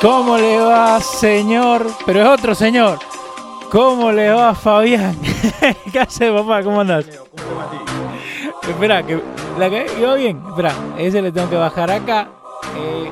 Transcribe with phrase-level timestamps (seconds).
[0.00, 1.86] ¿Cómo le va, señor?
[2.06, 2.98] Pero es otro señor.
[3.70, 5.14] ¿Cómo le va, Fabián?
[5.92, 6.62] ¿Qué hace, papá?
[6.62, 7.04] ¿Cómo andas?
[8.66, 9.20] Espera, que
[9.58, 10.42] la que iba bien.
[10.48, 12.28] Espera, ese le tengo que bajar acá.
[12.78, 13.10] Eh,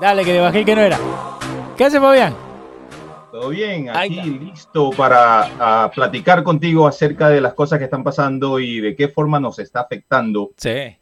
[0.00, 0.98] dale, que le bajé el que no era.
[1.76, 2.34] ¿Qué hace, Fabián?
[3.30, 8.80] Todo bien, aquí listo para platicar contigo acerca de las cosas que están pasando y
[8.80, 10.50] de qué forma nos está afectando.
[10.56, 10.96] Sí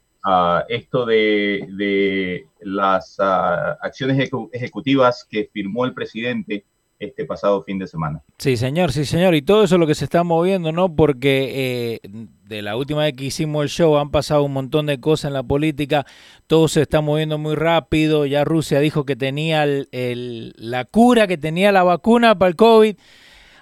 [0.69, 6.65] esto de, las ah, acciones ejecutivas que firmó el presidente
[6.99, 8.21] este pasado fin de semana.
[8.37, 9.35] Sí, señor, sí, señor.
[9.35, 10.95] Y todo eso es lo que se está moviendo, ¿no?
[10.95, 12.09] Porque eh,
[12.45, 15.33] de la última vez que hicimos el show han pasado un montón de cosas en
[15.33, 16.05] la política,
[16.47, 18.25] todo se está moviendo muy rápido.
[18.25, 22.95] Ya Rusia dijo que tenía la cura, que tenía la vacuna para el COVID.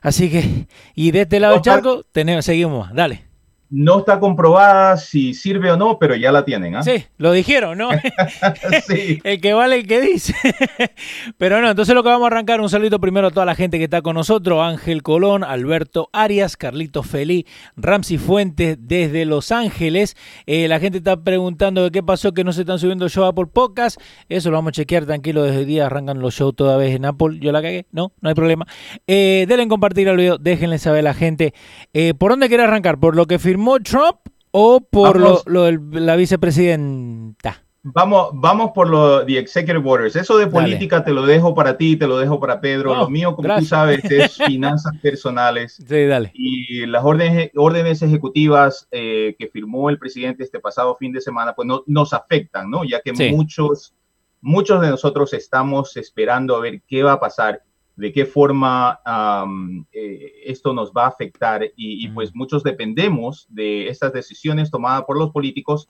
[0.01, 3.30] Así que, y de este lado del charco, tenemos, seguimos, dale.
[3.73, 6.75] No está comprobada si sirve o no, pero ya la tienen.
[6.75, 6.83] ¿ah?
[6.83, 7.89] Sí, lo dijeron, ¿no?
[8.85, 9.19] sí.
[9.23, 10.35] El que vale el que dice.
[11.37, 13.77] pero no, entonces lo que vamos a arrancar, un saludo primero a toda la gente
[13.77, 20.17] que está con nosotros, Ángel Colón, Alberto Arias, Carlito Feli, Ramsey Fuentes desde Los Ángeles.
[20.47, 23.29] Eh, la gente está preguntando de qué pasó que no se están subiendo shows a
[23.29, 24.01] Apple Podcast.
[24.27, 27.05] Eso lo vamos a chequear tranquilo desde el día, arrancan los shows toda vez en
[27.05, 27.39] Apple.
[27.39, 28.67] Yo la cagué, no, no hay problema.
[29.07, 31.53] Eh, denle compartir el video, déjenle saber a la gente.
[31.93, 32.99] Eh, ¿Por dónde quiere arrancar?
[32.99, 34.17] ¿Por lo que firmó Trump
[34.51, 37.63] o por lo, de la vicepresidenta?
[37.83, 40.15] Vamos, vamos por lo de executive orders.
[40.15, 42.93] Eso de política te lo dejo para ti, te lo dejo para Pedro.
[42.93, 45.83] lo mío, como tú sabes, es finanzas personales.
[45.87, 46.31] Sí, dale.
[46.35, 51.53] Y las órdenes, órdenes ejecutivas eh, que firmó el presidente este pasado fin de semana,
[51.55, 52.83] pues no, nos afectan, ¿no?
[52.83, 53.95] Ya que muchos,
[54.41, 57.63] muchos de nosotros estamos esperando a ver qué va a pasar
[58.01, 58.99] de qué forma
[59.91, 65.19] eh, esto nos va a afectar y, pues muchos dependemos de estas decisiones tomadas por
[65.19, 65.87] los políticos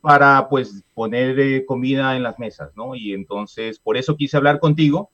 [0.00, 2.96] para pues poner eh, comida en las mesas, ¿no?
[2.96, 5.12] Y entonces por eso quise hablar contigo,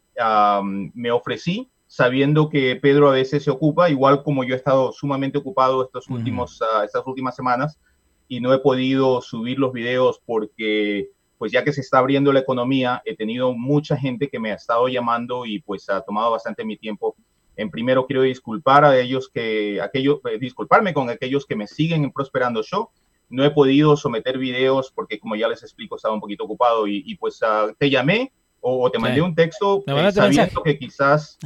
[0.95, 5.37] me ofrecí sabiendo que Pedro a veces se ocupa, igual como yo he estado sumamente
[5.37, 7.79] ocupado estos últimos, ah, estas últimas semanas
[8.27, 12.41] y no he podido subir los videos porque pues ya que se está abriendo la
[12.41, 16.65] economía, he tenido mucha gente que me ha estado llamando y pues ha tomado bastante
[16.65, 17.17] mi tiempo.
[17.57, 22.05] En primero quiero disculpar a ellos que, aquellos, eh, disculparme con aquellos que me siguen
[22.05, 22.91] en Prosperando Show.
[23.31, 27.15] No he podido someter videos porque como ya les explico estaba un poquito ocupado y,
[27.17, 31.39] pues ah, te llamé o, te mandé un texto eh, sabiendo que quizás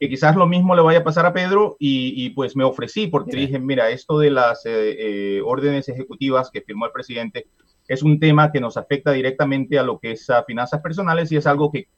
[0.00, 3.36] que quizás lo mismo le vaya a pasar a Pedro y, pues me ofrecí porque
[3.36, 7.46] dije, mira, esto de las eh, órdenes ejecutivas que firmó el presidente,
[7.86, 11.46] es un tema que nos afecta directamente a lo que es finanzas personales y es
[11.46, 11.88] algo que,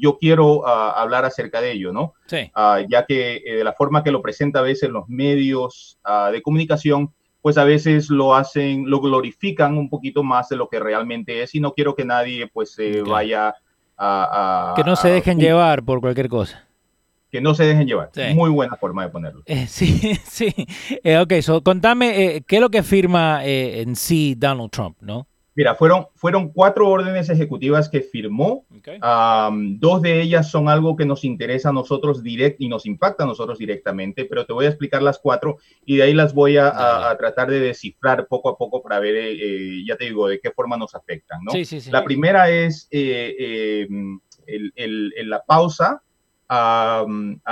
[0.00, 2.14] yo quiero ah, hablar acerca de ello, ¿no?
[2.26, 2.50] Sí.
[2.54, 6.30] Ah, ya que eh, de la forma que lo presenta a veces los medios ah,
[6.30, 10.78] de comunicación, pues a veces lo hacen, lo glorifican un poquito más de lo que
[10.78, 13.54] realmente es y no quiero que nadie pues se vaya
[13.98, 16.68] a, Que no se dejen llevar por cualquier cosa
[17.30, 18.10] que no se dejen llevar.
[18.34, 19.42] Muy buena forma de ponerlo.
[19.46, 20.54] Eh, sí, sí.
[21.02, 25.26] Eh, ok, so, contame, ¿qué es lo que firma en sí Donald Trump, no?
[25.54, 28.64] Mira, fueron, fueron cuatro órdenes ejecutivas que firmó.
[29.78, 33.26] dos de ellas son algo que nos interesa a nosotros direct y nos impacta a
[33.26, 37.14] nosotros directamente, pero te voy a explicar las cuatro y de ahí las voy a,
[37.18, 40.50] tratar de descifrar poco a poco para ver, eh, eh, ya te digo, de qué
[40.50, 41.40] forma nos afectan.
[41.44, 41.52] ¿no?
[41.90, 43.86] La primera es eh,
[45.24, 46.02] la pausa
[46.48, 47.04] a,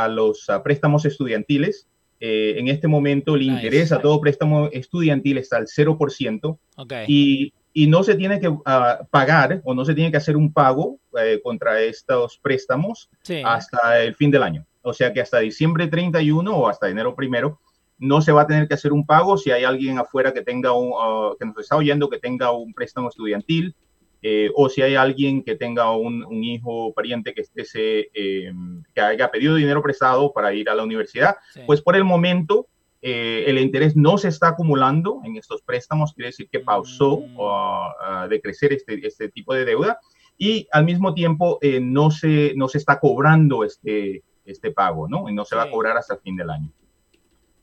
[0.08, 1.86] los préstamos estudiantiles.
[2.18, 6.58] en este momento el interés a todo préstamo estudiantil está al 0%
[7.06, 10.52] y y no se tiene que ah, pagar o no se tiene que hacer un
[10.52, 13.08] pago eh, contra estos préstamos
[13.44, 14.66] hasta el fin del año.
[14.82, 17.60] O sea que hasta diciembre 31 o hasta enero primero
[17.98, 20.72] no se va a tener que hacer un pago si hay alguien afuera que tenga
[20.72, 23.74] un, ah, que nos está oyendo que tenga un préstamo estudiantil
[24.22, 28.52] eh, o si hay alguien que tenga un, un hijo pariente que esté eh,
[28.94, 32.66] que haya pedido dinero prestado para ir a la universidad, pues por el momento
[33.02, 37.38] eh, el interés no se está acumulando en estos préstamos, quiere decir que pausó mm.
[37.38, 39.98] uh, de crecer este, este tipo de deuda
[40.36, 45.28] y al mismo tiempo eh, no, se, no se está cobrando este, este pago, ¿no?
[45.28, 46.72] Y no se va a cobrar hasta el fin del año.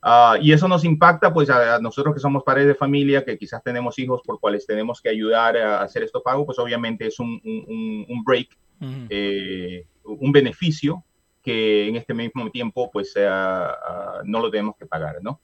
[0.03, 3.63] Uh, y eso nos impacta, pues, a, nosotros que somos padres de familia, que quizás
[3.63, 7.41] tenemos hijos por cuales tenemos que ayudar a hacer esto pago, pues obviamente es un,
[7.43, 8.49] un, un break,
[9.09, 11.03] eh, un beneficio
[11.47, 13.13] que en este mismo tiempo pues
[14.25, 15.39] no lo tenemos que pagar, ¿no?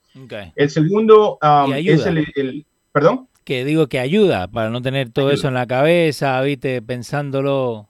[0.53, 3.29] El segundo um, es el, ¿Perdón?
[3.45, 7.87] Que digo que ayuda para no tener todo eso en la cabeza, viste, pensándolo.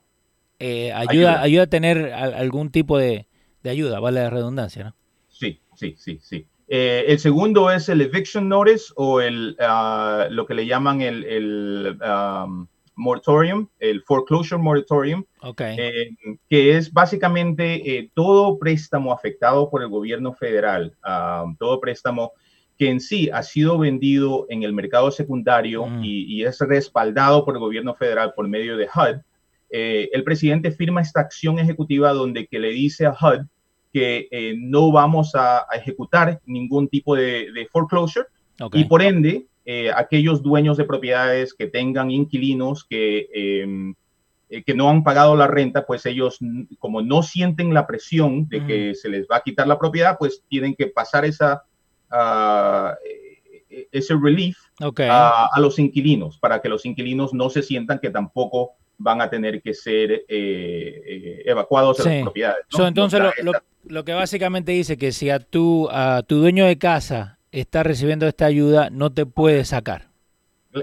[0.60, 3.26] Eh, ayuda, ayuda, a tener algún tipo de,
[3.64, 4.94] ayuda, vale la redundancia, ¿no?
[5.28, 6.46] Sí, sí, sí, sí.
[6.68, 11.24] Eh, el segundo es el eviction notice o el, uh, lo que le llaman el,
[11.24, 15.24] el um, moratorium, el foreclosure moratorium,
[15.58, 16.10] eh,
[16.48, 22.32] que es básicamente eh, todo préstamo afectado por el gobierno federal, um, todo préstamo
[22.78, 26.00] que en sí ha sido vendido en el mercado secundario mm.
[26.02, 29.20] y, es respaldado por el gobierno federal por medio de HUD.
[29.70, 33.46] Eh, el presidente firma esta acción ejecutiva donde que le dice a HUD
[33.92, 38.26] que no vamos a, ejecutar ningún tipo de, foreclosure
[38.72, 43.94] y por ende eh, aquellos dueños de propiedades que tengan inquilinos que, em,
[44.50, 46.38] eh, que no han pagado la renta, pues ellos,
[46.78, 50.42] como no sienten la presión de que se les va a quitar la propiedad, pues
[50.50, 51.64] tienen que pasar esa,
[52.12, 52.94] uh,
[53.90, 54.58] ese relief
[55.08, 59.62] a, los inquilinos, para que los inquilinos no se sientan que tampoco van a tener
[59.62, 62.66] que ser evacuados de las propiedades.
[62.78, 63.52] entonces, lo,
[63.86, 68.26] lo, que básicamente dice que si a tu, a tu dueño de casa está recibiendo
[68.26, 70.08] esta ayuda no te puede sacar.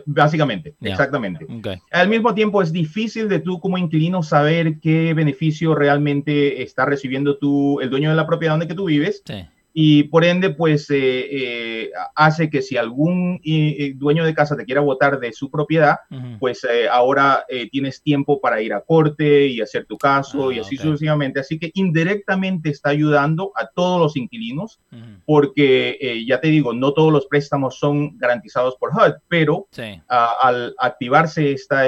[0.05, 1.45] Básicamente, exactamente.
[1.91, 7.37] Al mismo tiempo es difícil de tú como inquilino saber qué beneficio realmente está recibiendo
[7.37, 9.21] tú, el dueño de la propiedad donde que tú vives.
[9.25, 10.95] Sí y por ende, pues eh,
[11.31, 15.97] eh, hace que si algún eh, dueño de casa te quiera votar de su propiedad,
[16.39, 20.77] pues ahora tienes tiempo para ir a corte y hacer tu caso ah, y así
[20.77, 21.39] sucesivamente.
[21.39, 24.79] Así que indirectamente está ayudando a todos los inquilinos,
[25.25, 29.67] porque ya te digo, no todos los préstamos son garantizados por HUD, pero
[30.07, 31.83] al activarse esta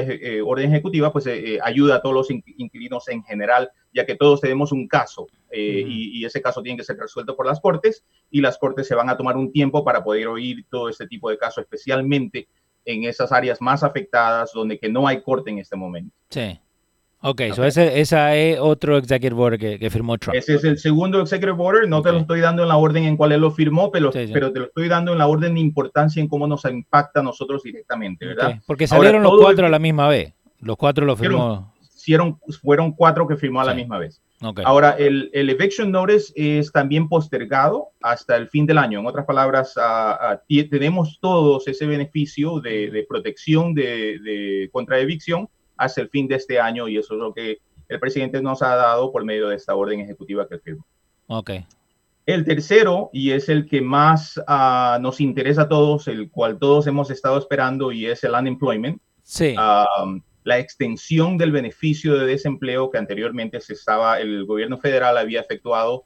[0.46, 1.28] orden ejecutiva, pues
[1.62, 6.26] ayuda a todos los inquilinos en general ya que todos tenemos un caso eh, y,
[6.26, 9.18] ese caso tiene que ser resuelto por las cortes y las cortes se van a
[9.18, 12.48] tomar un tiempo para poder oír todo este tipo de casos, especialmente
[12.86, 16.16] en esas áreas más afectadas donde que no hay corte en este momento.
[16.30, 16.60] Sí.
[17.26, 17.52] Ok, okay.
[17.68, 20.36] ese, esa es otro executive order que, firmó Trump.
[20.36, 23.16] Ese es el segundo executive order, no te lo estoy dando en la orden en
[23.16, 26.20] cual él lo firmó, pero, pero te lo estoy dando en la orden de importancia
[26.20, 28.60] en cómo nos impacta a nosotros directamente, ¿verdad?
[28.66, 31.73] Porque salieron los cuatro a la misma vez, los cuatro lo firmó
[32.62, 34.22] fueron cuatro que firmó a la misma vez.
[34.66, 39.00] Ahora, el, el, eviction notice es también postergado hasta el fin del año.
[39.00, 39.76] En otras palabras,
[40.70, 46.88] tenemos todos ese beneficio de, protección de, contra evicción hasta el fin de este año
[46.88, 50.02] y eso es lo que el presidente nos ha dado por medio de esta orden
[50.02, 50.86] ejecutiva que firmó.
[51.28, 51.52] Ok.
[52.26, 56.88] El tercero, y es el que más ah, nos interesa a todos, el cual todos
[56.88, 59.02] hemos estado esperando, y es el unemployment.
[59.24, 59.56] Sí
[60.44, 66.06] la extensión del beneficio de desempleo que anteriormente se estaba, el gobierno federal había efectuado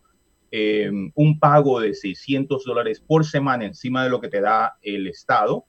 [0.49, 5.07] eh, un pago de 600 dólares por semana encima de lo que te da el
[5.07, 5.65] Estado.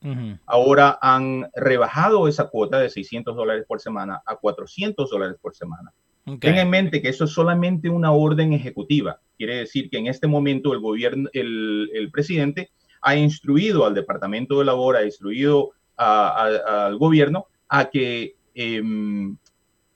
[0.47, 5.93] Ahora han rebajado esa cuota de 600 dólares por semana a 400 dólares por semana.
[6.41, 9.21] Ten en mente que eso es solamente una orden ejecutiva.
[9.37, 12.71] Quiere decir que en este momento el gobierno, el, presidente
[13.01, 19.37] ha instruido al Departamento de Labor, ha instruido al gobierno a que Em,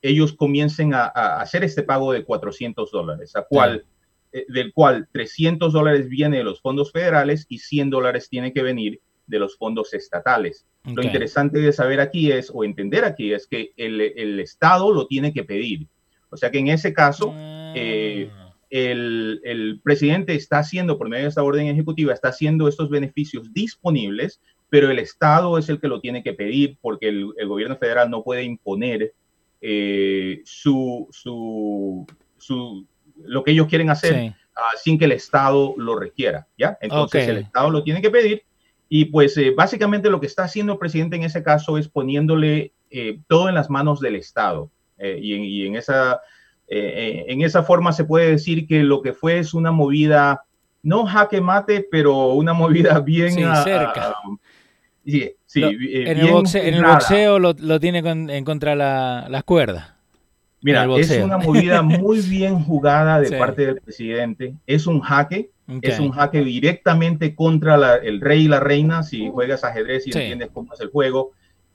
[0.02, 1.06] ellos comiencen a,
[1.40, 3.84] hacer este pago de 400 dólares, a cual,
[4.32, 8.62] eh, del cual 300 dólares viene de los fondos federales y 100 dólares tiene que
[8.62, 10.64] venir de los fondos estatales.
[10.84, 15.08] Lo interesante de saber aquí es, o entender aquí, es que el, el Estado lo
[15.08, 15.88] tiene que pedir.
[16.30, 17.34] O sea que en ese caso,
[17.74, 18.54] eh, ah.
[18.70, 23.52] el, el, presidente está haciendo, por medio de esta orden ejecutiva, está haciendo estos beneficios
[23.52, 24.40] disponibles,
[24.72, 28.08] pero el Estado es el que lo tiene que pedir porque el, el gobierno federal
[28.08, 29.12] no puede imponer
[29.60, 32.06] eh, su, su,
[32.38, 32.86] su,
[33.22, 36.46] lo que ellos quieren hacer ah, sin que el Estado lo requiera.
[36.56, 36.78] ¿ya?
[36.80, 38.44] Entonces el Estado lo tiene que pedir
[38.88, 42.72] y pues eh, básicamente lo que está haciendo el presidente en ese caso es poniéndole
[42.88, 44.70] eh, todo en las manos del Estado.
[44.96, 46.22] Eh, y, en, esa,
[46.66, 50.46] en esa forma se puede decir que lo que fue es una movida,
[50.82, 53.32] no jaque mate, pero una movida bien...
[53.32, 54.14] Sí, cerca.
[55.04, 56.30] Sí, sí, en, el
[56.82, 59.94] boxeo, lo, lo, tiene en contra la, las cuerdas.
[60.62, 64.54] Mira, es una movida muy bien jugada de parte del presidente.
[64.66, 65.50] Es un jaque,
[65.82, 70.50] es un jaque directamente contra el rey y la reina, si juegas ajedrez y entiendes
[70.52, 71.32] cómo es el juego,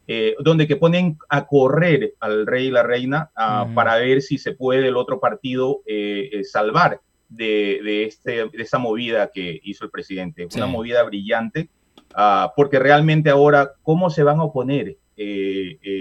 [0.08, 4.38] eh, donde que ponen a correr al rey y la reina ah, para ver si
[4.38, 9.84] se puede el otro partido eh, eh, salvar de, este, de esa movida que hizo
[9.84, 10.48] el presidente.
[10.56, 11.70] Una movida brillante,
[12.16, 14.98] ah, porque realmente ahora, ¿cómo se van a oponer?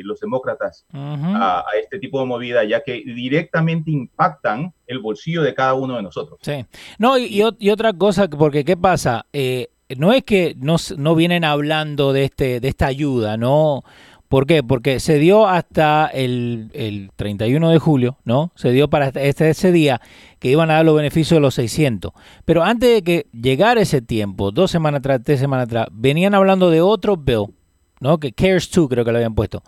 [0.05, 5.73] los demócratas a, este tipo de movida, ya que directamente impactan el bolsillo de cada
[5.73, 6.39] uno de nosotros.
[6.43, 6.67] Sí.
[6.99, 9.25] No, y, otra cosa, porque ¿qué pasa?
[9.33, 13.85] Eh, no es que no, no, vienen hablando de, este, de esta ayuda, ¿no?
[14.29, 14.63] ¿Por qué?
[14.63, 18.53] Porque se dio hasta el, el 31 de julio, ¿no?
[18.57, 20.01] Se dio para este, ese día
[20.39, 22.13] que iban a dar los beneficios de los 600.
[22.45, 26.71] Pero antes de que llegara ese tiempo, dos semanas atrás, tres semanas atrás, venían hablando
[26.71, 27.55] de otro bill,
[28.01, 28.19] ¿no?
[28.19, 29.63] Que CARES 2 creo que lo habían puesto.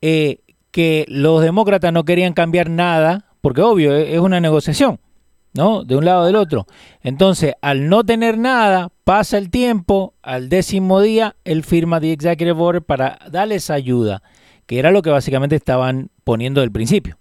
[0.00, 5.00] Eh, que los demócratas no querían cambiar nada, porque obvio, es una negociación.
[5.56, 5.84] ¿No?
[5.84, 6.66] De un lado o del otro.
[7.02, 12.60] Entonces, al no tener nada, pasa el tiempo, al décimo día, él firma the executive
[12.60, 14.22] order para darles ayuda,
[14.66, 17.18] que era lo que básicamente estaban poniendo del principio.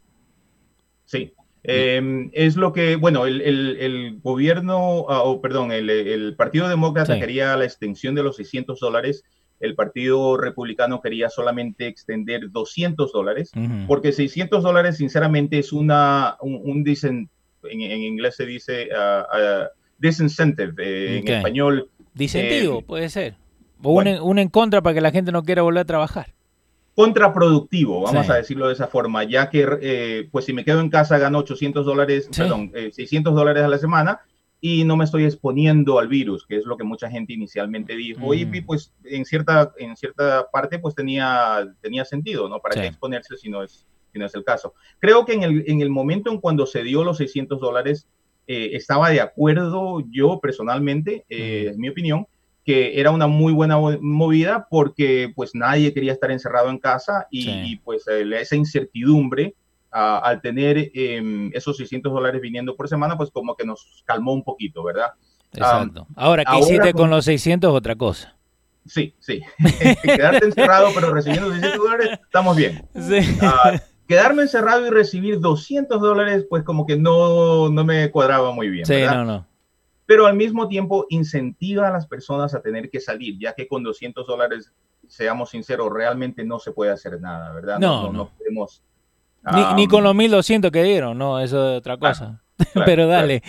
[1.05, 1.33] Sí.
[1.63, 7.65] Em, es lo que, bueno, el, gobierno, ah, o perdón, el, Partido Demócrata quería la
[7.65, 9.23] extensión de los 600 dólares
[9.59, 13.51] el Partido Republicano quería solamente extender 200 dólares,
[13.87, 16.83] porque 600 dólares, sinceramente, es una, un, un,
[17.69, 19.67] en, inglés se dice uh,
[19.97, 21.89] disincentive, eh, en español.
[22.13, 23.35] Disentivo, eh, puede ser.
[23.81, 26.33] O un, en contra para que la gente no quiera volver a trabajar.
[26.95, 30.89] Contraproductivo, vamos a decirlo de esa forma, ya que, eh, pues si me quedo en
[30.89, 34.21] casa gano 800 dólares, perdón, 600 dólares a la semana
[34.61, 38.33] y no me estoy exponiendo al virus, que es lo que mucha gente inicialmente dijo.
[38.33, 38.65] Y mm.
[38.65, 42.59] pues en cierta, en cierta parte pues tenía, tenía sentido, ¿no?
[42.59, 43.85] ¿Para qué exponerse si no es
[44.19, 44.73] no es el caso.
[44.99, 48.07] Creo que en el, en el momento en cuando se dio los 600 dólares,
[48.47, 52.27] eh, estaba de acuerdo yo personalmente, eh, es mi opinión,
[52.63, 57.77] que era una muy buena movida porque pues nadie quería estar encerrado en casa y,
[57.77, 59.55] pues esa incertidumbre
[59.91, 64.43] al tener em, esos 600 dólares viniendo por semana pues como que nos calmó un
[64.43, 65.11] poquito, ¿verdad?
[65.53, 66.07] Exacto.
[66.15, 67.71] ahora, ¿qué hiciste con los 600?
[67.71, 68.35] Otra cosa.
[68.85, 69.41] Sí, sí.
[70.03, 72.83] Quedarte encerrado pero recibiendo 600 dólares, estamos bien.
[72.93, 73.37] Sí.
[73.41, 78.69] Ah, quedarme encerrado y recibir 200 dólares, pues como que no, no me cuadraba muy
[78.69, 78.85] bien.
[78.85, 79.47] Sí, no, no.
[80.05, 83.83] Pero al mismo tiempo incentiva a las personas a tener que salir, ya que con
[83.83, 84.71] 200 dólares,
[85.07, 87.79] seamos sinceros, realmente no se puede hacer nada, ¿verdad?
[87.79, 88.83] No, no, podemos...
[89.75, 92.41] Ni, con los 1200 que dieron, no, eso es otra cosa.
[92.85, 93.43] Pero dale.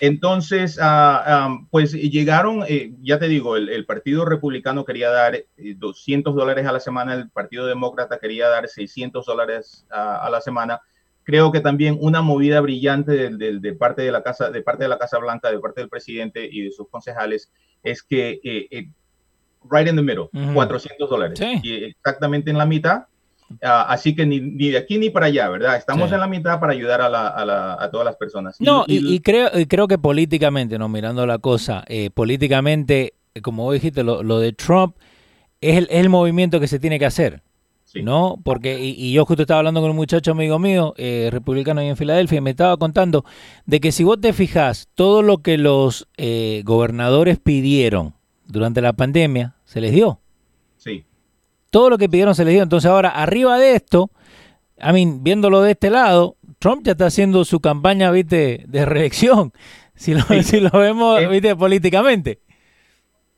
[0.00, 6.36] Entonces, uh, pues llegaron, eh, ya te digo, el, Partido Republicano quería dar 200 eh,
[6.36, 10.80] dólares a la semana, el Partido Demócrata quería dar 600 dólares a la semana.
[11.24, 14.98] Creo que también una movida brillante de, parte de la casa, de parte de la
[14.98, 18.88] Casa Blanca, de parte del presidente y de sus concejales, es que eh,
[19.70, 23.08] right in the middle, 400 dólares, y exactamente en la mitad Ah,
[23.60, 25.76] así que ni, de aquí ni para allá, ¿verdad?
[25.76, 28.60] Estamos en la mitad para ayudar a, todas las personas.
[28.60, 34.02] No, y, creo, creo que políticamente, no mirando la cosa, eh, políticamente, como vos dijiste,
[34.02, 34.96] lo, de Trump
[35.60, 37.42] es el, movimiento que se tiene que hacer.
[37.94, 38.40] ¿No?
[38.42, 41.98] Porque, y, yo justo estaba hablando con un muchacho amigo mío, eh, republicano ahí en
[41.98, 43.26] Filadelfia, y me estaba contando
[43.66, 48.14] de que si vos te fijas, todo lo que los eh, gobernadores pidieron
[48.46, 50.20] durante la pandemia, se les dio.
[50.78, 51.04] Sí
[51.72, 52.62] todo lo que pidieron se les dio.
[52.62, 54.10] Entonces ahora, arriba de esto,
[54.78, 59.52] a mí, viéndolo de este lado, Trump ya está haciendo su campaña, viste, de reelección,
[59.94, 60.20] si lo,
[60.70, 62.40] lo vemos, eh, viste, políticamente.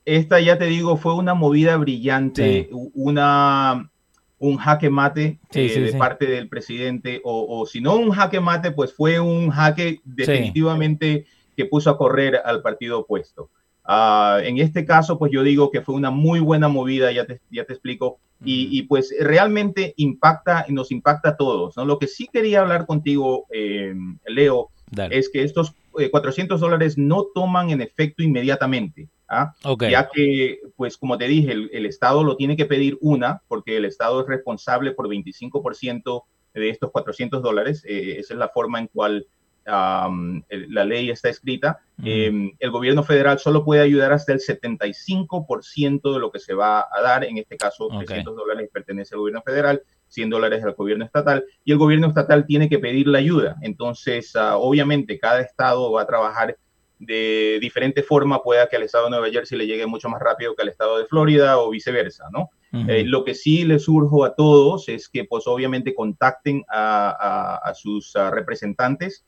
[0.05, 3.91] Esta, ya te digo, fue una movida brillante, una
[4.39, 8.93] un jaque mate eh, de parte del presidente, o, si no un jaque mate, pues
[8.93, 11.25] fue un jaque definitivamente
[11.57, 13.49] que puso a correr al partido opuesto.
[13.85, 17.41] Ah, en este caso, pues yo digo que fue una muy buena movida, ya te,
[17.51, 21.77] ya te explico, y, pues realmente impacta, nos impacta a todos.
[21.77, 21.85] ¿no?
[21.85, 23.95] Lo que sí quería hablar contigo, eh,
[24.27, 24.71] Leo,
[25.11, 25.75] es que estos
[26.11, 29.09] 400 eh, dólares no toman en efecto inmediatamente.
[29.29, 29.55] ¿ah?
[29.81, 33.85] Ya que, pues como te dije, el, Estado lo tiene que pedir una, porque el
[33.85, 36.25] Estado es responsable por 25%
[36.55, 37.85] de estos 400 dólares.
[37.87, 39.27] Eh, esa es la forma en cual
[39.67, 46.19] la ley está escrita, em, el gobierno federal solo puede ayudar hasta el 75% de
[46.19, 47.25] lo que se va a dar.
[47.25, 51.73] En este caso, 300 dólares pertenece al gobierno federal, 100 dólares al gobierno estatal, y
[51.73, 53.57] el gobierno estatal tiene que pedir la ayuda.
[53.63, 56.57] Entonces, ah, obviamente, cada estado va a trabajar
[56.99, 60.55] de diferente forma, pueda que al estado de Nueva Jersey le llegue mucho más rápido
[60.55, 62.51] que al estado de Florida o viceversa, ¿no?
[62.89, 68.17] Eh, lo que sí les surjo a todos es que, pues, obviamente contacten a, sus
[68.17, 69.25] ah, representantes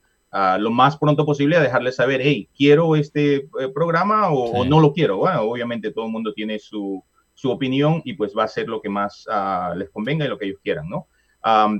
[0.59, 4.92] lo más pronto posible a dejarles saber, hey, quiero este eh, programa o, no lo
[4.92, 5.18] quiero.
[5.18, 7.02] Bueno, obviamente todo el mundo tiene su,
[7.35, 10.38] su opinión y pues va a ser lo que más ah, les convenga y lo
[10.38, 11.09] que ellos quieran, ¿no?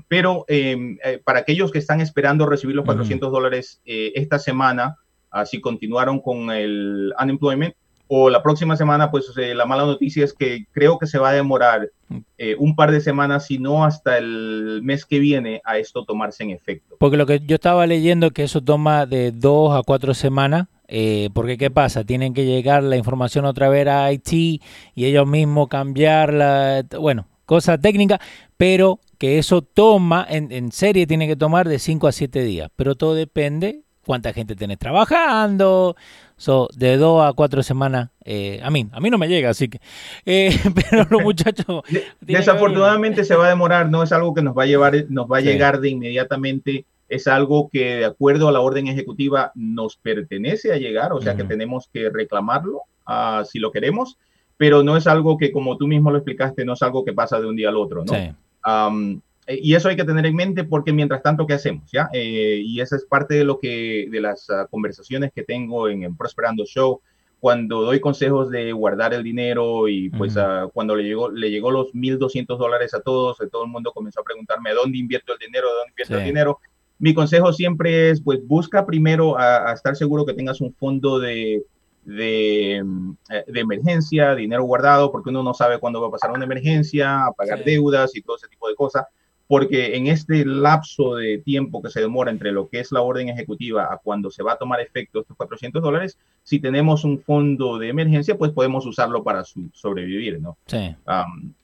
[0.07, 4.97] pero em, eh, para aquellos que están esperando recibir los 400 dólares eh, esta semana,
[5.45, 7.75] si continuaron con el unemployment,
[8.09, 11.35] o la próxima semana, pues la mala noticia es que creo que se va a
[11.35, 11.91] demorar
[12.39, 16.45] eh, un par de semanas, si no hasta el mes que viene, a esto tomarse
[16.45, 16.97] en efecto.
[16.99, 21.31] Porque lo que yo estaba leyendo que eso toma de dos a cuatro semanas, eh,
[21.35, 22.05] porque ¿qué pasa?
[22.05, 24.61] Tienen que llegar la información otra vez a IT y
[24.95, 28.21] ellos mismos cambiarla, bueno, cosa técnica,
[28.57, 32.71] pero que eso toma, en, en serie tiene que tomar de cinco a siete días,
[32.77, 35.97] pero todo depende cuánta gente tenés trabajando,
[36.39, 39.69] So, de dos a cuatro semanas, eh, a mí, a mí no me llega, así
[39.69, 39.81] que,
[40.27, 40.51] eh,
[40.91, 41.83] pero los muchachos...
[42.21, 45.39] Desafortunadamente se va a demorar, no es algo que nos va a llevar, nos va
[45.39, 50.73] a llegar de inmediatamente, es algo que de acuerdo a la orden ejecutiva nos pertenece
[50.73, 54.19] a llegar, o sea que tenemos que reclamarlo uh, si lo queremos,
[54.59, 57.41] pero no es algo que como tú mismo lo explicaste, no es algo que pasa
[57.41, 58.13] de un día al otro, ¿no?
[58.13, 58.33] Sí.
[58.67, 61.91] Um, y eso hay que tener en mente porque mientras tanto, ¿qué hacemos?
[61.93, 62.09] ¿ya?
[62.13, 66.17] Eh, y esa es parte de lo que, de las ah, conversaciones que tengo en,
[66.17, 67.01] Prosperando Show,
[67.39, 71.71] cuando doy consejos de guardar el dinero y pues ah, cuando le llegó, le llegó
[71.71, 75.69] los 1.200 dólares a todos, todo el mundo comenzó a preguntarme, ¿dónde invierto el dinero?
[75.69, 76.59] ¿Dónde invierto el dinero?
[76.99, 81.63] Mi consejo siempre es, pues busca primero a, estar seguro que tengas un fondo de,
[82.05, 86.33] de, mm, eh, de, emergencia, dinero guardado, porque uno no sabe cuándo va a pasar
[86.33, 89.05] una emergencia, a pagar deudas y todo ese tipo de cosas
[89.49, 93.29] porque en este lapso de tiempo que se demora entre lo que es la orden
[93.29, 97.79] ejecutiva a cuando se va a tomar efecto estos 400 dólares, si tenemos un fondo
[97.79, 100.57] de emergencia, pues podemos usarlo para sobrevivir, ¿no?
[100.67, 100.95] Sí.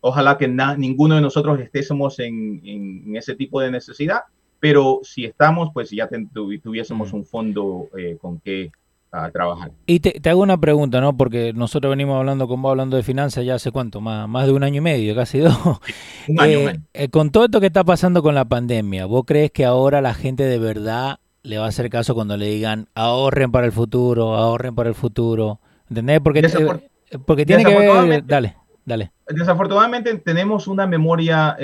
[0.01, 4.23] ojalá que ninguno de nosotros estésemos en, en, ese tipo de necesidad,
[4.61, 6.09] pero si estamos, pues ya
[6.63, 7.17] tuviésemos mm.
[7.17, 8.71] un fondo eh, con que
[9.13, 9.73] a trabajar.
[9.87, 11.17] Y te, hago una pregunta, ¿no?
[11.17, 14.53] Porque nosotros venimos hablando con vos hablando de finanzas ya hace cuánto, más, más de
[14.53, 15.57] un año y medio, casi dos.
[16.29, 19.51] un año eh, eh, con todo esto que está pasando con la pandemia, ¿vos crees
[19.51, 23.53] que ahora la gente de verdad le va a hacer caso cuando le digan ahorren
[23.53, 25.61] para el futuro, ahorren para el futuro?
[25.91, 26.21] ¿Entendés?
[26.21, 28.27] Porque, eh, porque tiene que ver...
[28.27, 28.62] Dale.
[28.85, 29.13] Dale.
[29.29, 31.57] Desafortunadamente tenemos una memoria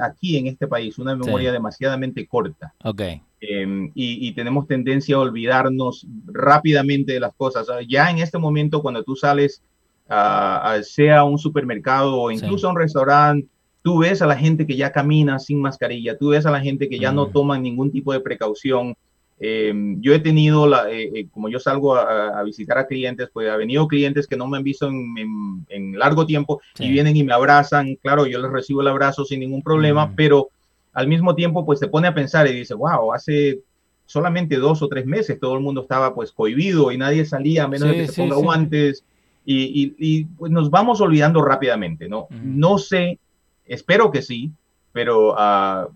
[0.00, 2.72] aquí en este país, una memoria demasiadamente corta.
[2.82, 3.02] Ok.
[3.40, 7.66] Em, y, tenemos tendencia a olvidarnos rápidamente de las cosas.
[7.88, 9.62] Ya en este momento, cuando tú sales,
[10.08, 13.48] a, sea a un supermercado o incluso a un restaurante,
[13.82, 16.88] tú ves a la gente que ya camina sin mascarilla, tú ves a la gente
[16.88, 17.32] que ya no mm.
[17.32, 18.94] toma ningún tipo de precaución.
[19.40, 23.50] Em, yo he tenido, la, eh, eh, como yo salgo a, visitar a clientes, pues
[23.50, 27.32] ha venido clientes que no me han visto en, largo tiempo y vienen y me
[27.32, 27.96] abrazan.
[27.96, 30.14] Claro, yo les recibo el abrazo sin ningún problema, mm.
[30.14, 30.48] pero
[30.92, 33.60] al mismo tiempo pues se pone a pensar y dice, wow, hace
[34.06, 37.68] solamente dos o tres meses todo el mundo estaba pues cohibido y nadie salía a
[37.68, 39.04] menos de que se ponga guantes
[39.46, 42.28] y, pues nos vamos olvidando rápidamente, ¿no?
[42.30, 43.18] No sé,
[43.66, 44.52] espero que sí,
[44.92, 45.90] pero uh,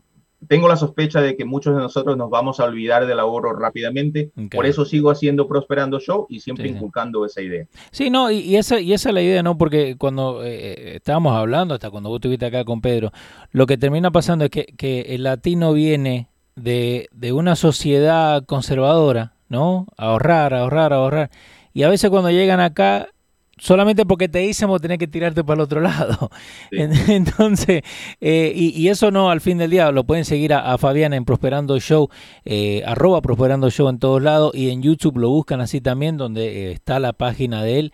[0.46, 4.30] tengo la sospecha de que muchos de nosotros nos vamos a olvidar del ahorro rápidamente.
[4.52, 7.66] Por eso sigo haciendo Prosperando Show y siempre inculcando esa idea.
[7.90, 9.58] Sí, no, y, esa, y esa es la idea, ¿no?
[9.58, 13.10] Porque cuando eh, eh, estábamos hablando, hasta cuando vos estuviste acá con Pedro,
[13.50, 19.34] lo que termina pasando es que, que el latino viene de, de una sociedad conservadora,
[19.48, 19.86] ¿no?
[19.96, 21.30] ahorrar, ahorrar, ahorrar.
[21.72, 23.08] Y a veces cuando llegan acá
[23.60, 26.30] solamente porque te dicen vos tenés que tirarte para el otro lado.
[26.70, 27.82] Entonces,
[28.20, 31.78] eh, y, eso no, al fin del día, lo pueden seguir a, Fabián en Prosperando
[31.80, 32.08] Show,
[32.44, 36.68] eh, arroba Prosperando Show en todos lados, y en YouTube lo buscan así también, donde
[36.68, 37.92] eh, está la página de él.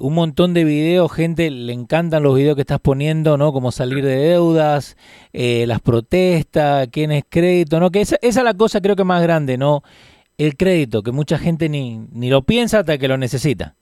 [0.00, 3.52] un montón de videos, gente, le encantan los videos que estás poniendo, ¿no?
[3.52, 4.96] Como salir de deudas,
[5.32, 7.90] las protestas, quién es crédito, ¿no?
[7.90, 9.82] Que esa, esa es la cosa creo que más grande, ¿no?
[10.38, 13.76] El crédito, que mucha gente ni, ni lo piensa hasta que lo necesita.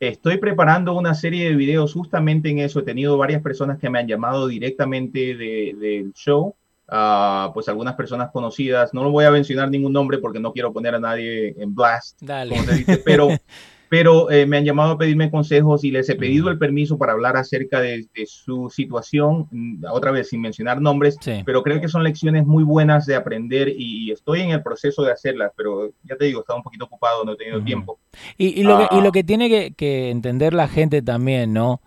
[0.00, 2.80] Estoy preparando una serie de videos justamente en eso.
[2.80, 6.54] He tenido varias personas que me han llamado directamente del show.
[6.90, 8.94] Uh, pues algunas personas conocidas.
[8.94, 12.16] No lo voy a mencionar ningún nombre porque no quiero poner a nadie en blast.
[12.22, 12.56] Dale.
[13.04, 13.28] pero
[13.88, 17.12] pero eh, me han llamado a pedirme consejos y les he pedido el permiso para
[17.12, 22.04] hablar acerca de, su situación, mm, otra vez sin mencionar nombres, pero creo que son
[22.04, 26.24] lecciones muy buenas de aprender y, estoy en el proceso de hacerlas, pero ya te
[26.24, 27.98] digo, estaba un poquito ocupado, no he tenido tiempo.
[28.36, 31.80] Y, lo que, y, lo que, tiene que, entender la gente también, ¿no?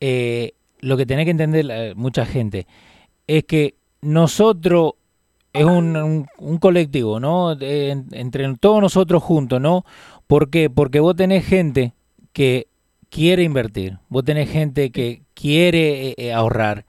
[0.00, 2.66] Eh, lo que tiene que entender mucha gente
[3.26, 4.92] es que nosotros
[5.52, 7.56] es un, un, colectivo, ¿no?
[7.60, 9.84] entre todos nosotros juntos, ¿no?
[10.26, 10.70] ¿Por qué?
[10.70, 11.94] Porque vos tenés gente
[12.32, 12.68] que
[13.10, 16.84] quiere invertir, vos tenés gente que quiere eh, eh, ahorrar,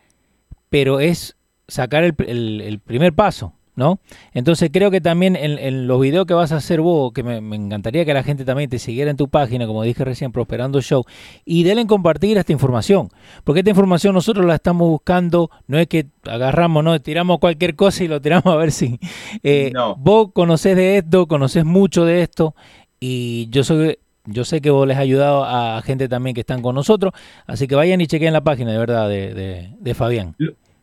[0.70, 4.00] pero es sacar el, primer paso, ¿no?
[4.34, 8.06] Entonces creo que también en, los videos que vas a hacer vos, que me, encantaría
[8.06, 11.06] que la gente también te siguiera en tu página, como dije recién, Prosperando Show,
[11.46, 13.10] y denle compartir esta información,
[13.44, 18.04] porque esta información nosotros la estamos buscando, no es que agarramos, no, tiramos cualquier cosa
[18.04, 19.00] y lo tiramos a ver si...
[19.44, 22.56] Eh, vos conocés de esto, conocés mucho de esto,
[23.00, 26.62] y yo soy yo sé que vos les has ayudado a gente también que están
[26.62, 27.14] con nosotros,
[27.46, 30.36] así que vayan y chequen la página de verdad de, de, Fabián.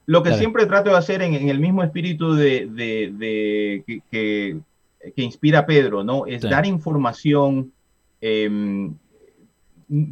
[0.06, 4.56] Lo, que siempre trato de hacer en, el mismo espíritu de, que,
[5.14, 6.24] que, inspira a Pedro, ¿no?
[6.26, 7.72] Es dar información
[8.22, 8.94] em,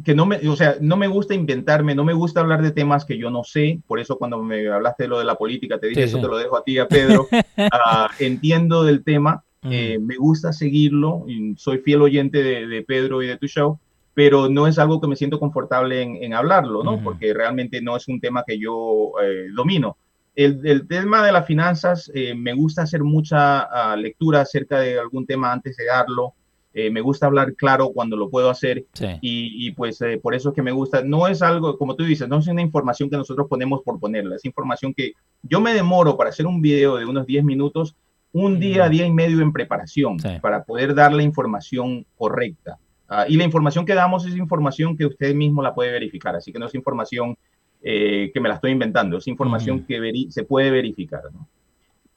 [0.03, 3.05] que no me, o sea, no me gusta inventarme, no me gusta hablar de temas
[3.05, 5.87] que yo no sé, por eso cuando me hablaste de lo de la política, te
[5.87, 10.17] dije, eso te lo dejo a ti, a Pedro, ah, entiendo del tema, eh, me
[10.17, 13.79] gusta seguirlo, y soy fiel oyente de, Pedro y de tu show,
[14.13, 17.01] pero no es algo que me siento confortable en, hablarlo, ¿no?
[17.01, 19.97] Porque realmente no es un tema que yo eh, domino.
[20.35, 25.25] El, tema de las finanzas, eh, me gusta hacer mucha ah, lectura acerca de algún
[25.25, 26.33] tema antes de darlo.
[26.73, 28.85] me gusta hablar claro cuando lo puedo hacer
[29.21, 31.03] y, pues por eso es que me gusta.
[31.03, 34.35] No es algo, como tú dices, no es una información que nosotros ponemos por ponerla,
[34.35, 37.95] es información que yo me demoro para hacer un video de unos 10 minutos
[38.33, 42.77] un día, día y medio en preparación para poder dar la información correcta.
[43.07, 46.51] Ah, y la información que damos es información que usted mismo la puede verificar, así
[46.51, 47.37] que no es información
[47.81, 51.21] eh, que me la estoy inventando, es información que se puede verificar.
[51.31, 51.47] ¿no?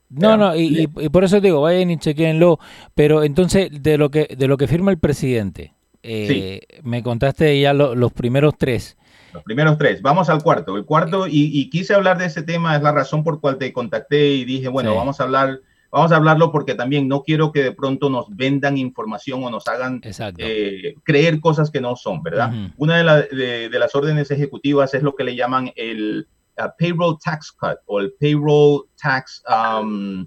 [0.08, 2.58] No, no, y, por eso digo, vayan y chequenlo,
[2.94, 7.74] pero entonces de lo que de lo que firma el presidente, eh, me contaste ya
[7.74, 8.96] los primeros tres.
[9.34, 10.00] Los primeros tres.
[10.00, 10.76] Vamos al cuarto.
[10.76, 14.28] El cuarto, y, quise hablar de ese tema, es la razón por cual te contacté
[14.28, 15.60] y dije, bueno, vamos a hablar
[15.96, 19.66] Vamos a hablarlo porque también no quiero que de pronto nos vendan información o nos
[19.66, 20.02] hagan
[20.36, 22.52] eh, creer cosas que no son, ¿verdad?
[22.76, 26.28] Una de, las órdenes ejecutivas es lo que le llaman el
[26.58, 30.26] uh, payroll tax cut o el payroll tax, um,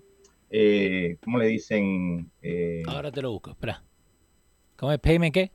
[0.50, 2.32] eh, ¿cómo le dicen?
[2.42, 3.84] Eh, Ahora te lo busco, espera.
[4.76, 5.52] ¿Cómo es payment qué?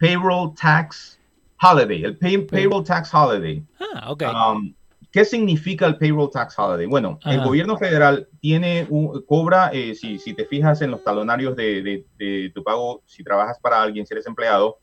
[0.00, 1.20] Payroll tax
[1.60, 3.62] holiday, el payroll tax holiday.
[3.78, 4.22] Ah, ok.
[4.22, 4.74] Um,
[5.12, 6.86] ¿Qué significa el payroll tax holiday?
[6.86, 11.54] Bueno, el gobierno federal tiene un, cobra, eh, si, si, te fijas en los talonarios
[11.54, 14.78] de, de, tu pago, si trabajas para alguien, si eres empleado,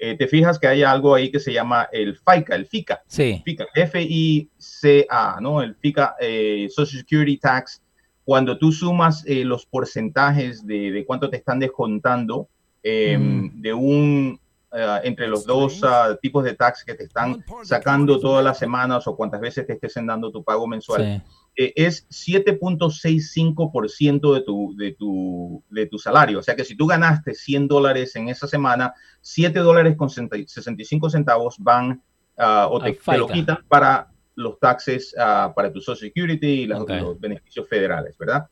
[0.00, 3.02] eh, te fijas que hay algo ahí que se llama el FICA, el FICA.
[3.06, 3.40] Sí.
[3.44, 5.62] FICA, F-I-C-A, ¿no?
[5.62, 7.80] El FICA, eh, Social Security Tax.
[8.24, 12.48] Cuando tú sumas los porcentajes de, de, cuánto te están descontando
[12.82, 18.20] em, de un eh, entre los dos ah, tipos de tax que te están sacando
[18.20, 21.22] todas las semanas o cuántas veces te estés dando tu pago mensual,
[21.56, 26.40] eh, es 7.65% de tu, de, tu, de tu salario.
[26.40, 31.08] O sea que si tú ganaste 100 dólares en esa semana, 7 dólares con 65
[31.08, 32.02] centavos van
[32.36, 36.84] ah, o te, lo quitan para los taxes, ah, para tu Social Security y los,
[37.18, 38.46] beneficios federales, ¿verdad?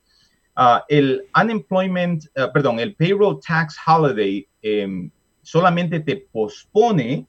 [0.88, 2.24] el unemployment,
[2.54, 5.10] perdón, el payroll tax holiday em,
[5.46, 7.24] solamente te pospone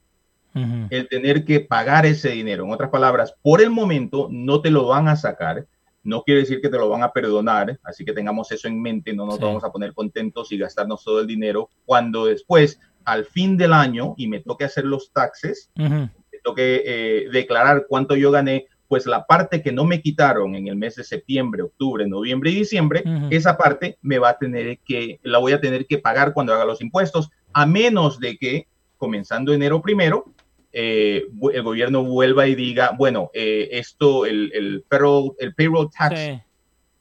[0.90, 2.64] el tener que pagar ese dinero.
[2.64, 5.68] En otras palabras, por el momento no te lo van a sacar.
[6.02, 9.12] No quiere decir que te lo van a perdonar, así que tengamos eso en mente,
[9.12, 13.56] no nos vamos a poner contentos y gastarnos todo el dinero cuando después, al fin
[13.56, 16.10] del año, y me toque hacer los taxes, me
[16.42, 20.74] toque eh, declarar cuánto yo gané, pues la parte que no me quitaron en el
[20.74, 25.38] mes de septiembre, octubre, noviembre y diciembre, esa parte me va a tener que, la
[25.38, 29.80] voy a tener que pagar cuando haga los impuestos a menos de que, comenzando enero
[29.82, 30.26] primero,
[30.72, 36.40] eh, el gobierno vuelva y diga, bueno, eh, esto, el, el, payroll, el payroll tax,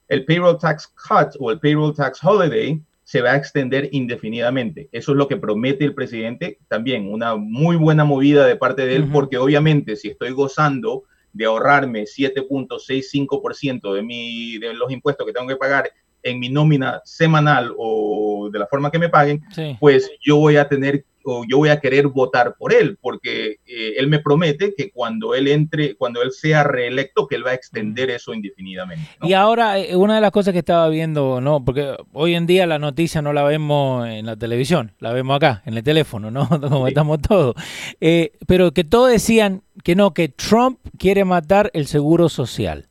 [0.08, 4.90] el payroll tax cut o el payroll tax holiday se va a extender indefinidamente.
[4.92, 6.60] Eso es lo que promete el presidente.
[6.68, 11.46] También una muy buena movida de parte de él, porque obviamente si estoy gozando de
[11.46, 15.90] ahorrarme 7.65% de, mi, de los impuestos que tengo que pagar
[16.24, 19.44] en mi nómina semanal o de la forma que me paguen,
[19.80, 23.96] pues yo voy a tener o yo voy a querer votar por él, porque eh,
[23.98, 27.54] él me promete que cuando él entre, cuando él sea reelecto, que él va a
[27.54, 29.06] extender eso indefinidamente.
[29.22, 31.66] Y ahora, eh, una de las cosas que estaba viendo, ¿no?
[31.66, 35.64] Porque hoy en día la noticia no la vemos en la televisión, la vemos acá,
[35.66, 36.48] en el teléfono, ¿no?
[36.62, 37.56] Como estamos todos.
[38.00, 42.88] Eh, pero que todos decían que no, que Trump quiere matar el seguro social.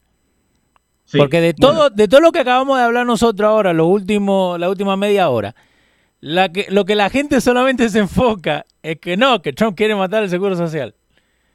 [1.16, 4.68] Porque de todo, de todo lo que acabamos de hablar nosotros ahora, lo último, la
[4.68, 5.54] última media hora,
[6.20, 9.94] la que, lo que la gente solamente se enfoca es que no, que Trump quiere
[9.94, 10.94] matar el seguro social.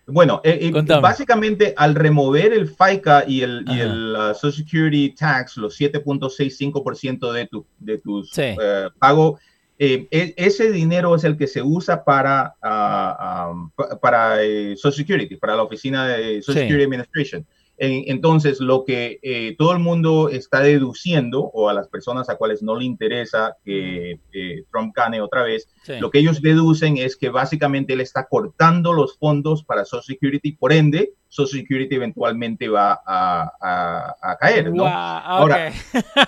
[0.08, 5.14] Bueno, eh, eh, básicamente al remover el FICA y el, y el uh, Social Security
[5.16, 8.42] Tax, los 7.65% de, tu, de tus sí.
[8.42, 9.40] Eh, pagos,
[9.78, 14.38] e, ese dinero es el que se usa para, uh, um, para
[14.76, 17.46] Social Security, para la oficina de Social Security Administration.
[17.84, 22.62] Entonces, lo que eh, todo el mundo está deduciendo, o a las personas a cuales
[22.62, 25.67] no le interesa que eh, Trump gane otra vez,
[26.00, 30.52] lo que ellos deducen es que básicamente él está cortando los fondos para Social Security,
[30.52, 34.72] por ende, Social Security eventualmente va a, caer.
[34.72, 34.86] ¿no?
[34.86, 35.74] Ahora,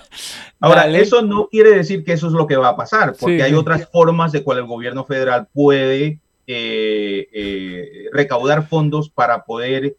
[0.60, 3.54] ahora eso no quiere decir que eso es lo que va a pasar, porque hay
[3.54, 9.94] otras formas de cual el gobierno federal puede eh, recaudar fondos para poder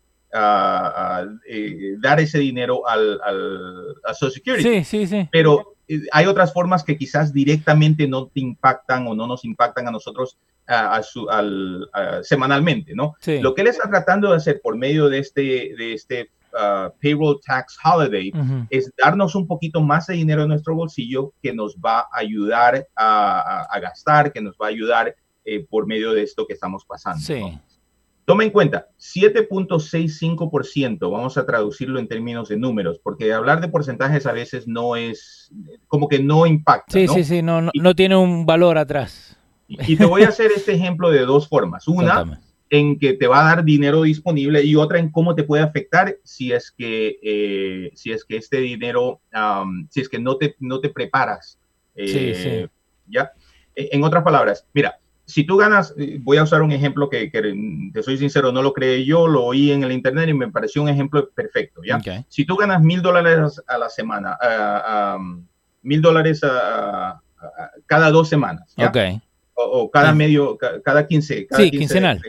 [1.48, 3.20] eh, dar ese dinero al,
[4.04, 4.84] a Social Security.
[4.84, 5.30] Sí, sí, sí.
[5.32, 9.88] Pero eh, hay otras formas que quizás directamente no te impactan o no nos impactan
[9.88, 11.90] a nosotros a, al,
[12.24, 13.16] semanalmente, ¿no?
[13.42, 17.40] Lo que él está tratando de hacer por medio de este, de este uh, payroll
[17.46, 18.32] tax holiday
[18.72, 22.88] es darnos un poquito más de dinero en nuestro bolsillo que nos va a ayudar
[22.96, 27.20] a, gastar, que nos va a ayudar eh, por medio de esto que estamos pasando.
[27.20, 27.60] Sí.
[28.26, 34.26] Toma en cuenta, 7.65%, vamos a traducirlo en términos de números, porque hablar de porcentajes
[34.26, 35.52] a veces no es,
[35.88, 36.92] como que no impacta.
[36.92, 39.38] Sí, sí, sí, no, no, tiene un valor atrás.
[39.68, 41.88] Y, te voy a hacer este ejemplo de dos formas.
[41.88, 45.62] Una, en que te va a dar dinero disponible y otra en cómo te puede
[45.62, 49.22] afectar si es que, eh, si es que este dinero,
[49.90, 51.60] si es que no te, no te preparas.
[51.96, 52.50] sí, sí.
[52.50, 52.68] Eh,
[53.08, 53.34] ¿Ya?
[53.76, 57.30] E, en otras palabras, mira, si tú ganas, eh, voy a usar un ejemplo que,
[57.94, 60.82] te soy sincero, no lo creé yo, lo oí en el internet y me pareció
[60.82, 62.00] un ejemplo perfecto, ¿ya?
[62.30, 64.38] Si tú ganas mil dólares a la semana,
[65.82, 66.42] mil dólares
[67.86, 68.92] cada dos semanas, ¿ya?
[69.56, 71.48] O, cada medio, cada quince.
[71.52, 72.22] sí, quincenal.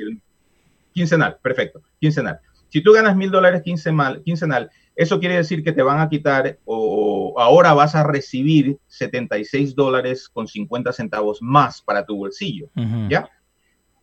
[0.92, 2.40] Quincenal, perfecto, quincenal.
[2.68, 6.58] Si tú ganas mil dólares quincenal, quincenal, eso quiere decir que te van a quitar
[6.64, 12.68] o, ahora vas a recibir 76 dólares con 50 centavos más para tu bolsillo,
[13.08, 13.28] ¿ya?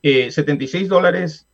[0.04, 1.48] 76 eh, dólares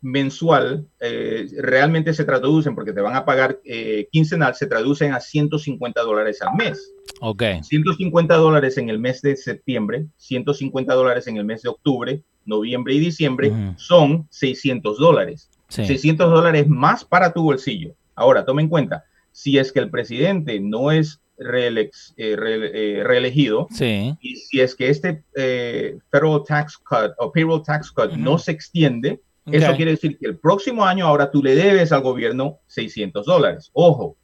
[0.00, 5.20] mensual eh, realmente se traducen, porque te van a pagar eh, quincenal, se traducen a
[5.20, 6.92] 150 dólares al mes.
[7.20, 7.42] Ok.
[7.62, 12.94] 150 dólares en el mes de septiembre, 150 dólares en el mes de octubre, noviembre
[12.94, 15.50] y diciembre, son 600 dólares.
[15.68, 17.94] 600 dólares más para tu bolsillo.
[18.16, 24.36] Ahora, toma en cuenta, si es que el presidente no es eh, eh, reelegido y
[24.36, 29.20] si es que este eh, federal tax cut o payroll tax cut no se extiende,
[29.44, 33.70] eso quiere decir que el próximo año ahora tú le debes al gobierno 600 dólares.
[33.74, 34.16] Ojo,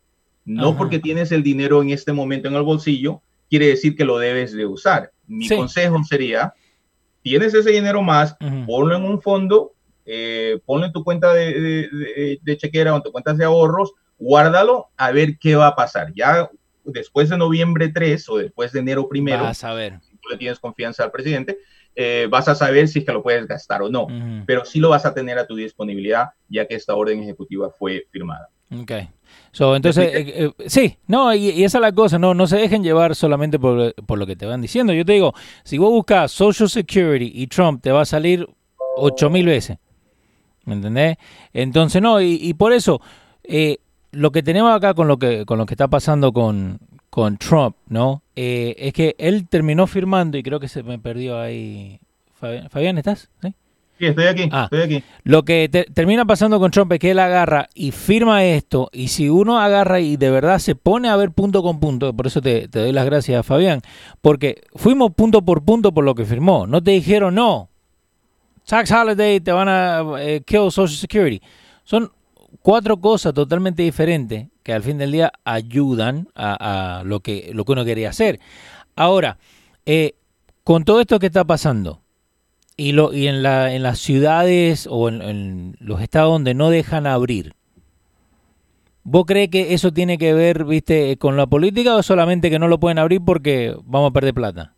[0.46, 4.18] no porque tienes el dinero en este momento en el bolsillo, quiere decir que lo
[4.18, 5.12] debes de usar.
[5.26, 6.54] Mi consejo sería,
[7.20, 12.92] tienes ese dinero más, ponlo en un fondo eh, ponlo en tu cuenta de, chequera
[12.92, 16.12] o en tu cuenta de ahorros, guárdalo a ver qué va a pasar.
[16.14, 16.50] Ya
[16.84, 20.00] después de noviembre 3 o después de enero primero, vas a ver.
[20.02, 21.58] si tú le tienes confianza al presidente,
[21.94, 24.06] eh, vas a saber si es que lo puedes gastar o no,
[24.46, 28.06] pero sí lo vas a tener a tu disponibilidad ya que esta orden ejecutiva fue
[28.10, 28.48] firmada.
[28.80, 28.92] Ok.
[29.50, 33.14] So, entonces, eh, sí, no, y, esa es la cosa, no, no se dejen llevar
[33.14, 34.94] solamente por, por, lo que te van diciendo.
[34.94, 38.48] Yo te digo, si vos buscas Social Security y Trump, te va a salir
[38.96, 39.78] ocho mil veces.
[40.64, 41.16] ¿Me entendés?
[41.52, 43.00] Entonces, no, y, por eso,
[43.44, 43.78] eh,
[44.12, 46.78] lo que tenemos acá con lo que, con lo que está pasando con,
[47.10, 48.22] con Trump, ¿no?
[48.36, 52.00] Eh, es que él terminó firmando, y creo que se me perdió ahí.
[52.70, 53.30] Fabián, ¿estás?
[53.40, 53.54] Sí.
[53.98, 55.04] estoy aquí, ah, estoy aquí.
[55.22, 59.28] Lo que termina pasando con Trump es que él agarra y firma esto, y si
[59.28, 62.66] uno agarra y de verdad se pone a ver punto con punto, por eso te,
[62.68, 63.80] te doy las gracias, Fabián,
[64.20, 66.66] porque fuimos punto por punto por lo que firmó.
[66.66, 67.68] No te dijeron, no,
[68.72, 71.42] tax holiday, te van a eh, kill Social Security.
[71.84, 72.10] Son
[72.62, 77.72] cuatro cosas totalmente diferentes que al fin del día ayudan a, lo, que, lo que
[77.72, 78.40] uno quería hacer.
[78.96, 79.36] Ahora,
[79.84, 80.14] eh,
[80.64, 82.00] con todo esto que está pasando
[82.74, 87.06] y, lo, y en, la, en las ciudades o en, los estados donde no dejan
[87.06, 87.54] abrir,
[89.02, 92.68] ¿vos crees que eso tiene que ver, viste, con la política o solamente que no
[92.68, 94.76] lo pueden abrir porque vamos a perder plata?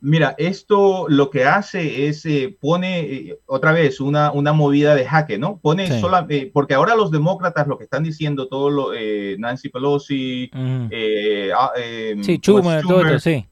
[0.00, 5.06] Mira, esto lo que hace es eh, pone eh, otra vez una, una movida de
[5.06, 5.58] jaque, ¿no?
[5.58, 5.88] Pone
[6.28, 8.90] eh, porque ahora los demócratas lo que están diciendo, todo lo,
[9.38, 11.72] Nancy Pelosi, ah,
[12.22, 13.46] sí, Schumer, todo sí.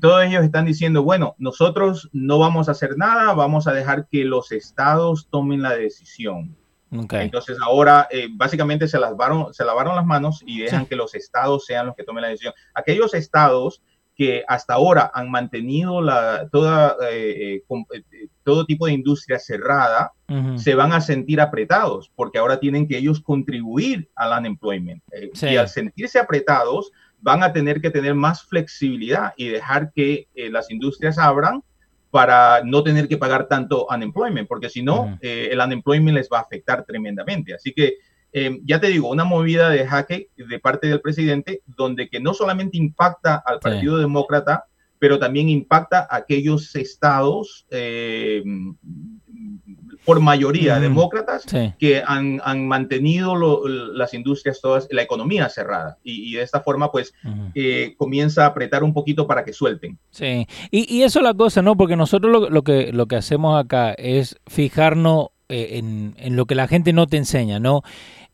[0.00, 4.24] todos ellos están diciendo, bueno, nosotros no vamos a hacer nada, vamos a dejar que
[4.24, 6.56] los estados tomen la decisión.
[6.92, 9.12] Entonces ahora básicamente se, las
[9.52, 12.54] se lavaron las manos y dejan que los estados sean los que tomen la decisión.
[12.74, 13.82] Aquellos estados
[14.20, 17.62] que hasta ahora han mantenido la, toda, eh, eh,
[17.94, 20.12] eh, todo tipo de industria cerrada,
[20.56, 25.02] se van a sentir apretados porque ahora tienen que ellos contribuir al unemployment.
[25.40, 30.70] Y al sentirse apretados, van a tener que tener más flexibilidad y dejar que las
[30.70, 31.62] industrias abran
[32.10, 36.42] para no tener que pagar tanto unemployment, porque si no, el unemployment les va a
[36.42, 37.54] afectar tremendamente.
[37.54, 37.94] Así que
[38.32, 42.34] Em, ya te digo, una movida de jaque de parte del presidente, donde que no
[42.34, 44.66] solamente impacta al Partido Demócrata,
[45.00, 48.76] pero también impacta a aquellos estados em,
[50.04, 51.46] por mayoría demócratas
[51.78, 53.34] que han, mantenido
[53.66, 55.98] las industrias todas, la economía cerrada.
[56.02, 57.14] Y, de esta forma, pues,
[57.54, 59.98] eh, comienza a apretar un poquito para que suelten.
[60.10, 61.76] Sí, y, eso es la cosa, ¿no?
[61.76, 66.54] Porque nosotros lo, que, lo que hacemos acá es fijarnos eh, en, en, lo que
[66.54, 67.82] la gente no te enseña, ¿no?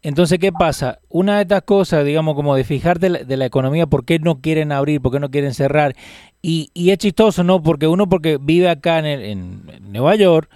[0.03, 1.01] Entonces, ¿qué pasa?
[1.09, 4.71] Una de estas cosas, digamos, como de fijarte de la economía, ¿por qué no quieren
[4.73, 5.01] abrir?
[5.01, 5.97] ¿Por qué no quieren cerrar?
[6.43, 7.63] Y, es chistoso, ¿no?
[7.63, 10.49] Porque uno, porque vive acá en, en, Nueva York,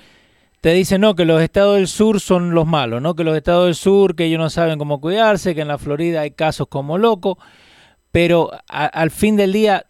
[0.60, 3.16] te dice, no, que los estados del sur son los malos, ¿no?
[3.16, 6.20] Que los estados del sur, que ellos no saben cómo cuidarse, que en la Florida
[6.20, 7.38] hay casos como locos,
[8.12, 9.86] pero al fin del día,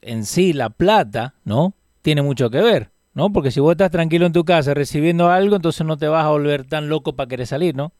[0.00, 1.74] en sí, la plata, ¿no?
[2.02, 3.32] Tiene mucho que ver, ¿no?
[3.32, 6.30] Porque si vos estás tranquilo en tu casa recibiendo algo, entonces no te vas a
[6.30, 7.92] volver tan loco para querer salir, ¿no?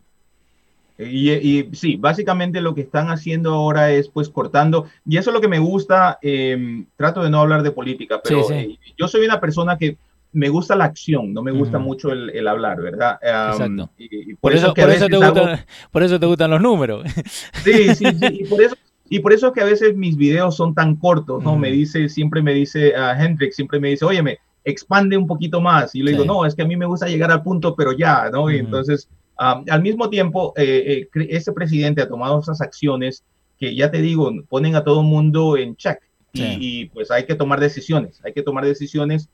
[0.98, 5.40] Y, sí, básicamente lo que están haciendo ahora es pues cortando, y eso es lo
[5.40, 9.40] que me gusta, em, trato de no hablar de política, pero eh, yo soy una
[9.40, 9.96] persona que
[10.32, 13.18] me gusta la acción, no me gusta mucho el, hablar, ¿verdad?
[13.22, 13.90] Exacto.
[13.96, 17.04] Y, por, eso, por, eso te gustan, los números.
[17.64, 18.76] Sí, sí, sí, y por eso,
[19.08, 21.56] y por eso es que a veces mis videos son tan cortos, ¿no?
[21.56, 25.60] Me dice, siempre me dice, a Hendrix siempre me dice, oye, me expande un poquito
[25.60, 27.92] más, y le digo, no, es que a mí me gusta llegar al punto, pero
[27.92, 28.50] ya, ¿no?
[28.50, 29.08] Y entonces
[29.38, 33.24] al mismo tiempo, eh, eh ese presidente ha tomado esas acciones
[33.58, 36.00] que ya te digo, ponen a todo el mundo en check.
[36.32, 39.28] Y, pues hay que tomar decisiones, hay que tomar decisiones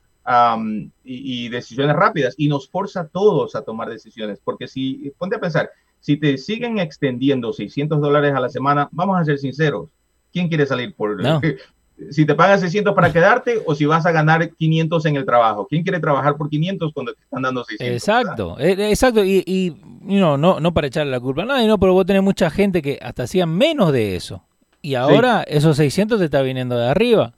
[1.03, 5.41] y, decisiones rápidas y nos forza a todos a tomar decisiones, porque si, ponte a
[5.41, 5.69] pensar,
[6.01, 9.91] si te siguen extendiendo 600 dólares a la semana, vamos a ser sinceros,
[10.33, 11.21] ¿quién quiere salir por,
[12.11, 15.67] si te pagan 600 para quedarte o si vas a ganar 500 en el trabajo.
[15.69, 17.97] ¿Quién quiere trabajar por 500 cuando te están dando 600?
[17.97, 19.25] Exacto, eh, exacto.
[19.25, 22.23] Y, y no, no, no para echarle la culpa a nadie, no, pero vos tenés
[22.23, 24.43] mucha gente que hasta hacía menos de eso.
[24.83, 27.33] Y ahora esos 600 te está viniendo de arriba.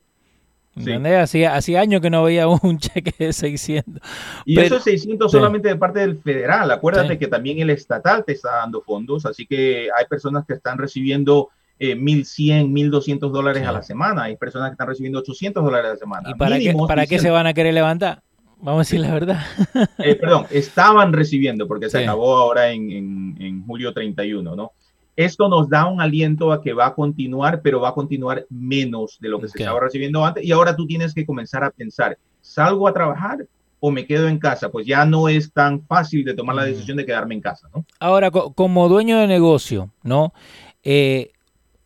[0.74, 1.22] ¿Entendés?
[1.22, 4.02] Hacía, hacía años que no veía un cheque de 600.
[4.44, 6.70] Y esos 600 solamente de parte del federal.
[6.70, 10.76] Acuérdate que también el estatal te está dando fondos, así que hay personas que están
[10.76, 14.24] recibiendo eh, 1.100, 1.200 dólares a la semana.
[14.24, 16.30] Hay personas que están recibiendo 800 dólares a la semana.
[16.30, 18.22] ¿Y para, qué, para qué se van a querer levantar?
[18.58, 19.40] Vamos a decir la verdad.
[19.98, 24.72] Eh, perdón, estaban recibiendo, porque se acabó ahora en, en, julio 31, ¿no?
[25.16, 29.18] Esto nos da un aliento a que va a continuar, pero va a continuar menos
[29.20, 30.44] de lo que se estaba recibiendo antes.
[30.44, 33.46] Y ahora tú tienes que comenzar a pensar, ¿salgo a trabajar
[33.80, 34.70] o me quedo en casa?
[34.70, 37.84] Pues ya no es tan fácil de tomar la decisión de quedarme en casa, ¿no?
[37.98, 40.34] Ahora, como dueño de negocio, ¿no?
[40.82, 41.32] Eh,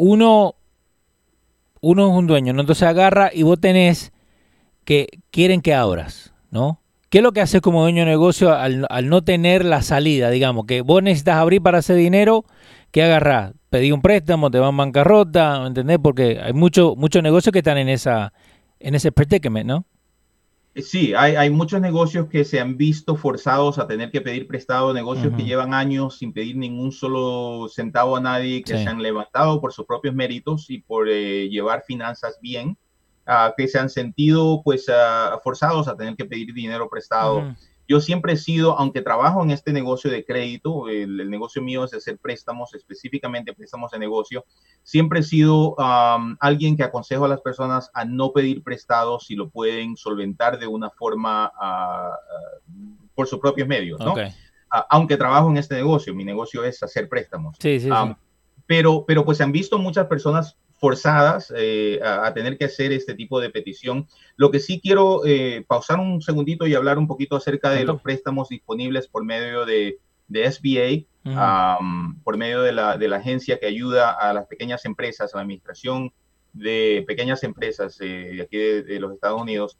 [0.01, 0.55] uno,
[1.83, 2.63] uno es un dueño, ¿no?
[2.63, 4.13] Entonces agarra y vos tenés
[4.85, 6.81] que quieren que abras, ¿no?
[7.11, 10.31] ¿Qué es lo que haces como dueño de negocio al, no tener la salida?
[10.31, 12.45] Digamos, que vos necesitas abrir para hacer dinero,
[12.93, 13.53] ¿qué agarrás?
[13.69, 15.99] Pedí un préstamo, te van bancarrota, ¿me entendés?
[16.03, 18.33] Porque hay muchos muchos negocios que están en esa
[18.79, 19.85] en ese predicament, ¿no?
[20.77, 25.35] Sí, hay, muchos negocios que se han visto forzados a tener que pedir prestado, negocios
[25.37, 29.73] que llevan años sin pedir ningún solo centavo a nadie, que se han levantado por
[29.73, 32.79] sus propios méritos y por eh, llevar finanzas bien,
[33.27, 37.53] uh, que se han sentido pues uh, forzados a tener que pedir dinero prestado.
[37.91, 41.93] Yo siempre he sido, aunque trabajo en este negocio de crédito, el, negocio mío es
[41.93, 44.45] hacer préstamos, específicamente préstamos de negocio,
[44.85, 45.75] siempre he sido
[46.39, 50.69] alguien que aconsejo a las personas a no pedir prestados si lo pueden solventar de
[50.69, 52.17] una forma ah,
[53.17, 54.15] por sus propios medios, ¿no?
[54.71, 57.57] Ah, aunque trabajo en este negocio, mi negocio es hacer préstamos.
[57.59, 58.17] Sí, sí, sí.
[58.67, 63.15] Pero, pero pues se han visto muchas personas forzadas eh, a, tener que hacer este
[63.15, 64.09] tipo de petición.
[64.37, 68.01] Lo que sí quiero eh, pausar un segundito y hablar un poquito acerca de los
[68.01, 71.07] préstamos disponibles por medio de, de SBA,
[72.25, 75.43] por medio de la, de la, agencia que ayuda a las pequeñas empresas, a la
[75.43, 76.13] administración
[76.55, 79.79] de pequeñas empresas de aquí de, los Estados Unidos,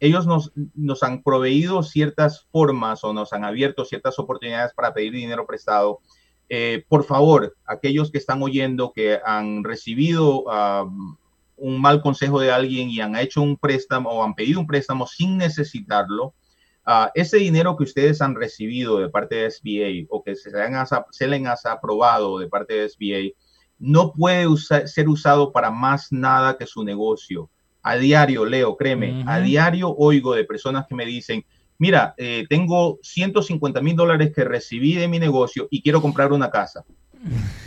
[0.00, 5.12] ellos nos, nos han proveído ciertas formas o nos han abierto ciertas oportunidades para pedir
[5.12, 6.00] dinero prestado.
[6.52, 10.44] Eh, por favor, aquellos que están oyendo que han recibido
[11.56, 15.06] un mal consejo de alguien y han hecho un préstamo o han pedido un préstamo
[15.06, 16.34] sin necesitarlo,
[16.88, 20.50] uh, ese dinero que ustedes han recibido de parte de SBA o que se,
[21.10, 23.36] se les ha aprobado de parte de SBA,
[23.78, 27.48] no puede ser usado para más nada que su negocio.
[27.82, 31.44] A diario, Leo, créeme, a diario oigo de personas que me dicen,
[31.80, 36.50] mira, eh, tengo 150 mil dólares que recibí de mi negocio y quiero comprar una
[36.50, 36.84] casa.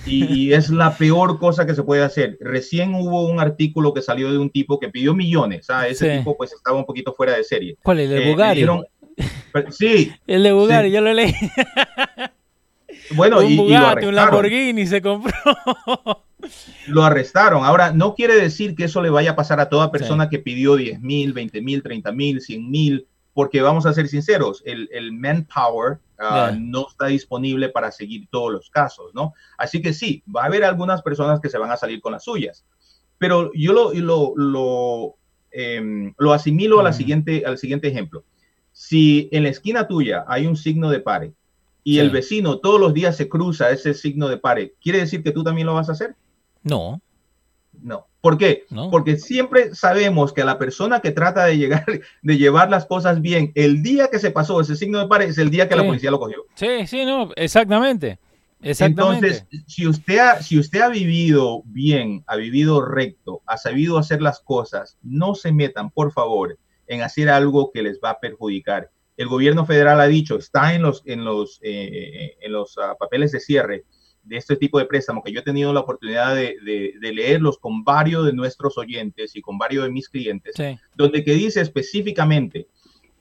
[0.06, 2.38] Y, es la peor cosa que se puede hacer.
[2.40, 5.70] Recién hubo un artículo que salió de un tipo que pidió millones.
[5.70, 5.88] ¿ah?
[5.88, 7.78] Ese tipo pues estaba un poquito fuera de serie.
[7.84, 8.00] ¿Cuál?
[8.00, 10.12] ¿El de eh, sí.
[10.26, 11.34] El de Bugari, yo lo leí.
[13.16, 15.34] Bueno, un y, Bugatti, un Lamborghini se compró.
[16.88, 17.66] Lo arrestaron.
[17.66, 20.76] Ahora, no quiere decir que eso le vaya a pasar a toda persona que pidió
[20.76, 25.12] 10 mil, 20 mil, 30 mil, 100 mil, porque vamos a ser sinceros, el, el
[25.12, 29.34] manpower ah, no está disponible para seguir todos los casos, ¿no?
[29.58, 32.24] Así que sí, va a haber algunas personas que se van a salir con las
[32.24, 32.64] suyas.
[33.18, 35.16] Pero yo lo, lo, lo,
[35.52, 38.24] em, lo asimilo a la siguiente, al siguiente ejemplo.
[38.72, 41.34] Si en la esquina tuya hay un signo de pare
[41.84, 45.32] y el vecino todos los días se cruza ese signo de pare, ¿quiere decir que
[45.32, 46.16] tú también lo vas a hacer?
[46.64, 47.02] No.
[47.82, 48.08] No.
[48.24, 48.66] ¿Por qué?
[48.90, 51.84] Porque siempre sabemos que la persona que trata de llegar,
[52.22, 55.38] de llevar las cosas bien, el día que se pasó ese signo de pare es
[55.38, 56.46] el día que la policía lo cogió.
[56.56, 58.20] Sí, sí, no, exactamente.
[58.62, 59.28] Exactamente.
[59.28, 64.22] Entonces, si usted, ha, si usted ha vivido bien, ha vivido recto, ha sabido hacer
[64.22, 66.58] las cosas, no se metan, por favor,
[66.88, 70.82] en hacer algo que les va a perjudicar el gobierno federal ha dicho, está en
[70.82, 73.84] los, en los, eh, en los ah, papeles de cierre
[74.24, 76.56] de este tipo de préstamo, que yo he tenido la oportunidad de,
[77.02, 80.56] leerlos con varios de nuestros oyentes y con varios de mis clientes,
[80.96, 82.68] donde que dice específicamente,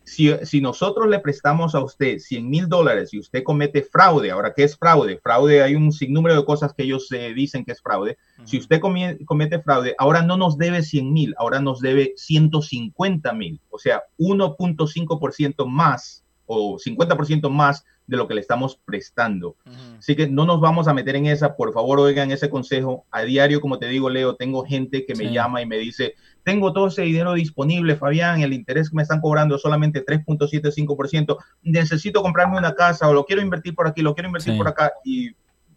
[0.05, 4.65] si, nosotros le prestamos a usted 100 mil dólares y usted comete fraude, ahora, ¿qué
[4.65, 5.19] es fraude?
[5.19, 8.19] Fraude, hay un sinnúmero de cosas que ellos eh, dicen que es fraude.
[8.45, 13.61] Si usted comete fraude, ahora no nos debe 100 mil, ahora nos debe 150 mil,
[13.71, 19.57] o sea, 1.5% más o 50% más de lo que le estamos prestando.
[19.99, 23.07] Así que no nos vamos a meter en esa, por favor oigan ese consejo.
[23.11, 26.73] A diario, como te digo, Leo, tengo gente que me llama y me dice, tengo
[26.73, 32.23] todo ese dinero disponible, Fabián, el interés que me están cobrando es solamente 3.75%, necesito
[32.23, 35.31] comprarme una casa o lo quiero invertir por aquí, lo quiero invertir por acá y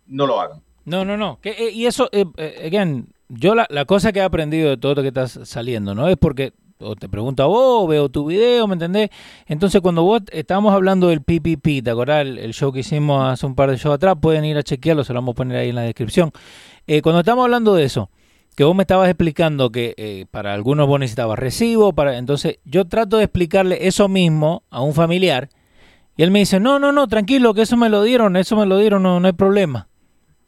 [0.06, 0.62] no lo hagan.
[0.84, 1.40] No, no, no.
[1.44, 4.96] Eh, y eso, eh, eh, again, yo la, la, cosa que he aprendido de todo
[4.96, 6.08] lo que estás saliendo, ¿no?
[6.08, 9.10] Es porque o te pregunto a vos, veo tu video, ¿me entendés?
[9.48, 13.56] Entonces cuando vos estábamos hablando del PPP, ¿te acordás el, show que hicimos hace un
[13.56, 14.16] par de shows atrás?
[14.22, 16.32] Pueden ir a chequearlo, se lo vamos a poner ahí en la descripción.
[16.88, 18.10] Eh, cuando estamos hablando de eso,
[18.56, 22.86] que vos me estabas explicando que eh, para algunos vos necesitabas recibo, para entonces yo
[22.86, 25.50] trato de explicarle eso mismo a un familiar
[26.18, 28.66] y él me dice, no, no, no, tranquilo, que eso me lo dieron, eso me
[28.66, 29.90] lo dieron, no, no hay problema.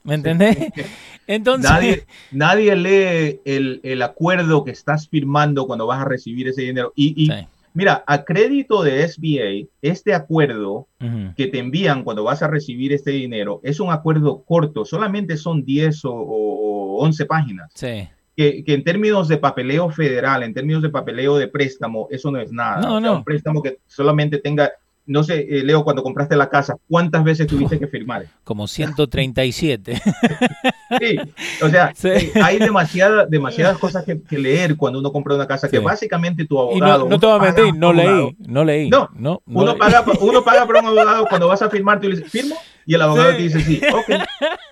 [0.07, 0.57] ¿Me entendés?
[1.27, 1.69] Entonces.
[1.69, 6.93] Nadie, nadie lee el, acuerdo que estás firmando cuando vas a recibir ese dinero.
[6.95, 7.29] Y,
[7.73, 10.87] mira, a crédito de SBA, este acuerdo
[11.35, 15.65] que te envían cuando vas a recibir este dinero es un acuerdo corto, solamente son
[15.65, 17.69] 10 o, 11 páginas.
[17.75, 18.07] Sí.
[18.37, 22.53] Que, en términos de papeleo federal, en términos de papeleo de préstamo, eso no es
[22.53, 22.79] nada.
[22.79, 23.17] No, no.
[23.17, 24.71] Un préstamo que solamente tenga
[25.07, 28.25] no sé, eh, Leo, cuando compraste la casa, ¿cuántas veces tuviste que firmar?
[28.43, 29.93] Como 137.
[30.99, 31.19] sí,
[31.63, 35.79] o sea, eh, hay demasiadas demasiadas cosas que, leer cuando uno compra una casa, que
[35.79, 37.07] básicamente tu abogado...
[37.09, 38.89] no, te voy a mentir, no leí, no leí.
[38.89, 42.17] No, no, uno, Paga, uno paga por un abogado cuando vas a firmar, tú le
[42.17, 42.55] dices, ¿firmo?
[42.87, 44.23] Y el abogado te dice, sí, ok.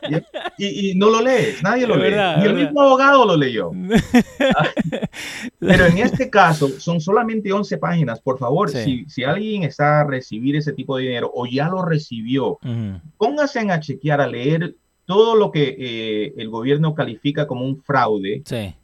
[0.58, 2.16] Y, no lo lees, nadie lo lee.
[2.38, 3.72] Ni el mismo abogado lo leyó.
[5.60, 8.22] Pero en este caso, son solamente 11 páginas.
[8.22, 11.82] Por favor, si, si alguien está a recibir ese tipo de dinero o ya lo
[11.82, 12.60] recibió,
[13.18, 18.44] póngase a chequear, a leer todo lo que eh, el gobierno califica como un fraude.
[18.46, 18.76] Sí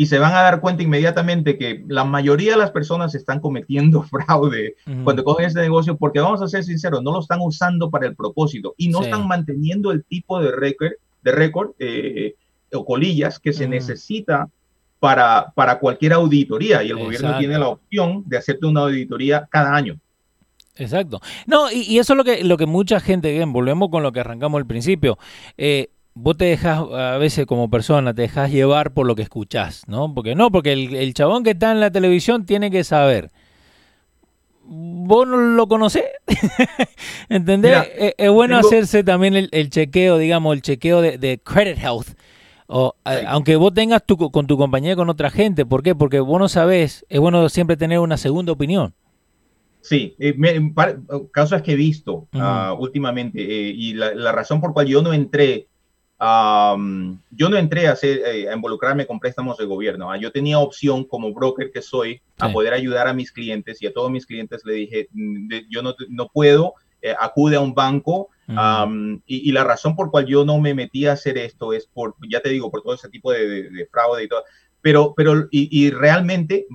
[0.00, 4.02] y se van a dar cuenta inmediatamente que la mayoría de las personas están cometiendo
[4.04, 8.06] fraude cuando cogen ese negocio, porque vamos a ser sinceros, no lo están usando para
[8.06, 10.92] el propósito y no están manteniendo el tipo de récord
[11.22, 12.36] de récord eh,
[12.72, 14.48] o colillas que se necesita
[15.00, 19.74] para, para cualquier auditoría y el gobierno tiene la opción de hacerte una auditoría cada
[19.74, 19.98] año.
[20.76, 21.20] Exacto.
[21.44, 24.20] No, y, eso es lo que, lo que mucha gente, bien, volvemos con lo que
[24.20, 25.18] arrancamos al principio.
[25.56, 29.84] Eh, vos te dejas, a veces como persona, te dejas llevar por lo que escuchás,
[29.86, 30.12] ¿no?
[30.14, 33.30] Porque no, porque el, chabón que está en la televisión tiene que saber.
[34.64, 36.04] Vos no lo conocés,
[37.28, 37.88] ¿entendés?
[38.18, 42.08] es, bueno hacerse también el, chequeo, digamos, el chequeo de, Credit Health
[42.66, 42.94] O,
[43.26, 45.64] Aunque vos tengas tu, con tu compañía con otra gente.
[45.64, 45.94] ¿Por qué?
[45.94, 48.94] Porque vos no sabés, es bueno siempre tener una segunda opinión.
[49.80, 50.36] Sí, eh,
[51.32, 55.68] casos que he visto ah, últimamente eh, y la, razón por cual yo no entré,
[56.20, 60.10] yo no entré a, hacer, eh, a involucrarme con préstamos de gobierno.
[60.10, 63.86] Ah, yo tenía opción como broker que soy a poder ayudar a mis clientes y
[63.86, 66.74] a todos mis clientes le dije, mm, yo no, no puedo,
[67.20, 68.28] acude a un banco
[69.26, 72.40] y, la razón por cual yo no me metí a hacer esto es por, ya
[72.40, 74.44] te digo, por todo ese tipo de, fraude y todo.
[74.80, 76.66] Pero, pero y, realmente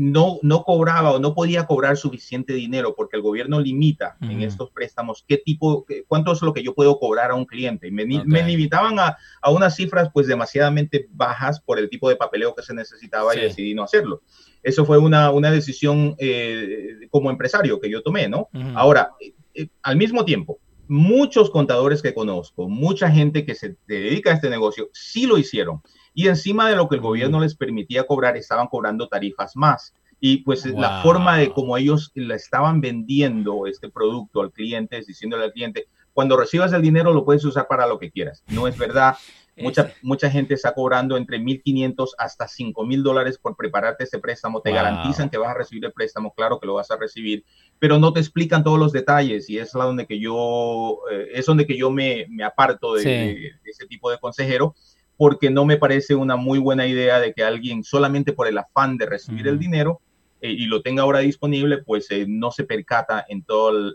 [0.00, 4.70] no, no cobraba o no podía cobrar suficiente dinero porque el gobierno limita en estos
[4.70, 7.88] préstamos qué tipo, cuánto es lo que yo puedo cobrar a un cliente.
[7.88, 12.14] Y me, me limitaban a, a, unas cifras pues demasiadamente bajas por el tipo de
[12.14, 14.22] papeleo que se necesitaba y decidí no hacerlo.
[14.62, 18.50] Eso fue una, una decisión eh, como empresario que yo tomé, ¿no?
[18.76, 19.14] Ahora,
[19.52, 24.48] eh, al mismo tiempo, muchos contadores que conozco, mucha gente que se dedica a este
[24.48, 25.82] negocio, sí lo hicieron.
[26.18, 29.94] Y encima de lo que el gobierno les permitía cobrar, estaban cobrando tarifas más.
[30.18, 35.06] Y pues la forma de cómo ellos le estaban vendiendo este producto al cliente, es
[35.06, 38.42] diciéndole al cliente, cuando recibas el dinero lo puedes usar para lo que quieras.
[38.48, 39.14] No es verdad.
[39.56, 44.60] Mucha, mucha gente está cobrando entre 1.500 hasta 5.000 dólares por prepararte este préstamo.
[44.60, 47.44] Te garantizan que vas a recibir el préstamo, claro que lo vas a recibir,
[47.78, 51.46] pero no te explican todos los detalles y es la donde que yo, eh, es
[51.46, 54.74] donde que yo me, me aparto de, ese tipo de consejero
[55.18, 58.96] porque no me parece una muy buena idea de que alguien solamente por el afán
[58.96, 60.00] de recibir el dinero
[60.40, 63.94] eh, y lo tenga ahora disponible, pues eh, no se percata en todo el,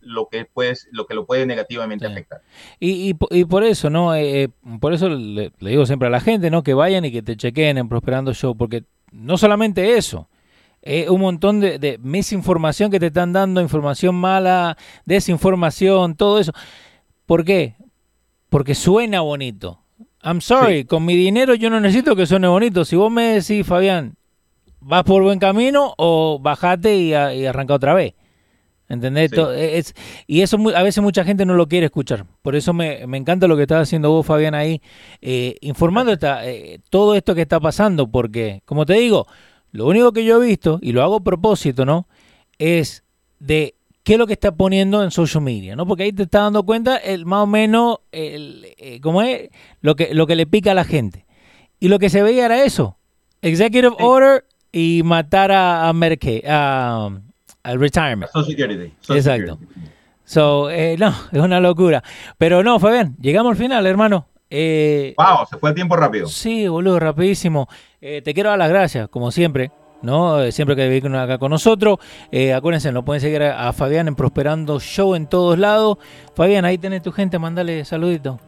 [0.00, 2.42] lo que puedes, lo que lo puede negativamente afectar.
[2.78, 4.14] Y, y, por eso, ¿no?
[4.14, 4.48] Eh, eh,
[4.80, 6.62] por eso le, digo siempre a la gente, ¿no?
[6.62, 10.28] Que vayan y que te chequeen en Prosperando Show, porque no solamente eso,
[10.82, 16.52] es un montón de, de misinformación que te están dando, información mala, desinformación, todo eso.
[17.26, 17.76] ¿Por qué?
[18.48, 19.79] Porque suena bonito.
[20.22, 22.84] I'm sorry, con mi dinero yo no necesito que suene bonito.
[22.84, 24.16] Si vos me decís, Fabián,
[24.80, 28.14] vas por buen camino o bajate y, y arranca otra vez.
[28.90, 29.30] ¿Entendés?
[29.32, 29.94] E, es,
[30.26, 32.26] y eso a veces mucha gente no lo quiere escuchar.
[32.42, 34.82] Por eso me, encanta lo que estás haciendo vos, Fabián, ahí,
[35.22, 39.28] eh, informando esta, eh, todo esto que está pasando, porque, como te digo,
[39.70, 42.08] lo único que yo he visto, y lo hago a propósito, ¿no?
[42.58, 43.04] Es
[43.38, 45.86] de qué es lo que está poniendo en social media, ¿no?
[45.86, 49.50] Porque ahí te está dando cuenta el más o menos, el, eh, ¿cómo es?
[49.80, 51.26] Lo que, lo que le pica a la gente.
[51.78, 52.98] Y lo que se veía era eso.
[53.42, 57.10] Executive Order y matar a, a Merkel, a
[57.62, 58.30] al retirement.
[58.30, 58.92] Social Security.
[59.10, 59.58] Exacto.
[60.24, 62.02] So, eh, no, es una locura.
[62.38, 63.16] Pero no, fue bien.
[63.20, 64.26] Llegamos al final, hermano.
[64.48, 66.26] Eh, wow, se fue el tiempo rápido.
[66.26, 67.68] Sí, boludo, rapidísimo.
[68.00, 69.70] Eh, te quiero dar las gracias, como siempre.
[70.02, 70.42] ¿No?
[70.42, 71.98] Eh, siempre que vengan acá con nosotros.
[72.54, 75.98] acuérdense, no pueden seguir a, Fabián en Prosperando Show en todos lados.
[76.34, 78.38] Fabián, ahí tenés tu gente, mandale saludito.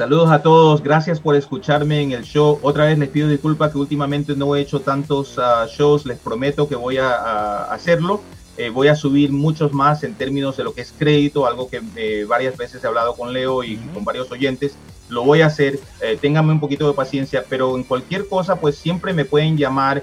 [0.00, 2.58] Saludos a todos, gracias por escucharme en el show.
[2.62, 6.66] Otra vez les pido disculpas que últimamente no he hecho tantos ah, shows, les prometo
[6.66, 8.22] que voy a, hacerlo.
[8.56, 11.82] Eh, voy a subir muchos más en términos de lo que es crédito, algo que
[11.96, 14.74] eh, varias veces he hablado con Leo y con varios oyentes.
[15.10, 18.76] Lo voy a hacer, eh, ténganme un poquito de paciencia, pero en cualquier cosa, pues
[18.76, 20.02] siempre me pueden llamar.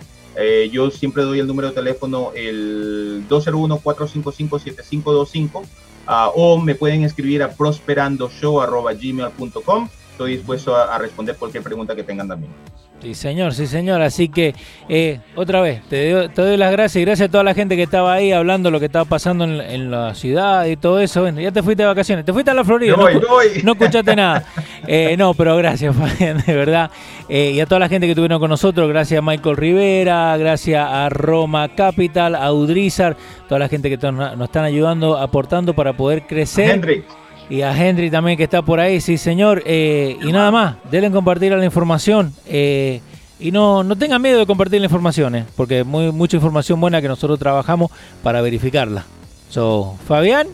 [0.72, 5.64] Yo siempre doy el número de teléfono, el 201-455-7525
[6.08, 9.90] Ah, o me pueden escribir a prosperandoshow.gmail.com.
[10.12, 12.54] Estoy dispuesto a responder cualquier pregunta que tengan también.
[13.02, 14.02] Sí, señor, sí, señor.
[14.02, 14.56] Así que,
[14.90, 18.14] eh, otra vez, te, doy las gracias y gracias a toda la gente que estaba
[18.14, 21.22] ahí hablando lo que estaba pasando en, la ciudad y todo eso.
[21.22, 24.44] Bueno, ya te fuiste de vacaciones, te fuiste a la Florida, no, escuchaste nada.
[24.90, 26.90] Eh, no, pero gracias, Fabián, de verdad.
[27.28, 30.88] Eh, y a toda la gente que estuvieron con nosotros, gracias a Michael Rivera, gracias
[30.90, 33.18] a Roma Capital, a Udrizar,
[33.50, 37.04] toda la gente que nos están ayudando, aportando para poder crecer.
[37.50, 39.64] Y a Henry también que está por ahí, sí señor.
[39.66, 42.34] Eh, y nada más, denle compartir la información.
[42.46, 43.02] Eh,
[43.40, 47.02] y no, no tengan miedo de compartir la información, eh, porque muy, mucha información buena
[47.02, 47.92] que nosotros trabajamos
[48.24, 49.06] para verificarla.
[49.50, 50.48] So, Fabián,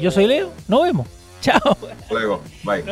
[0.00, 1.06] yo soy Leo, nos vemos.
[1.40, 1.76] Chao.
[2.10, 2.84] Luego, bye.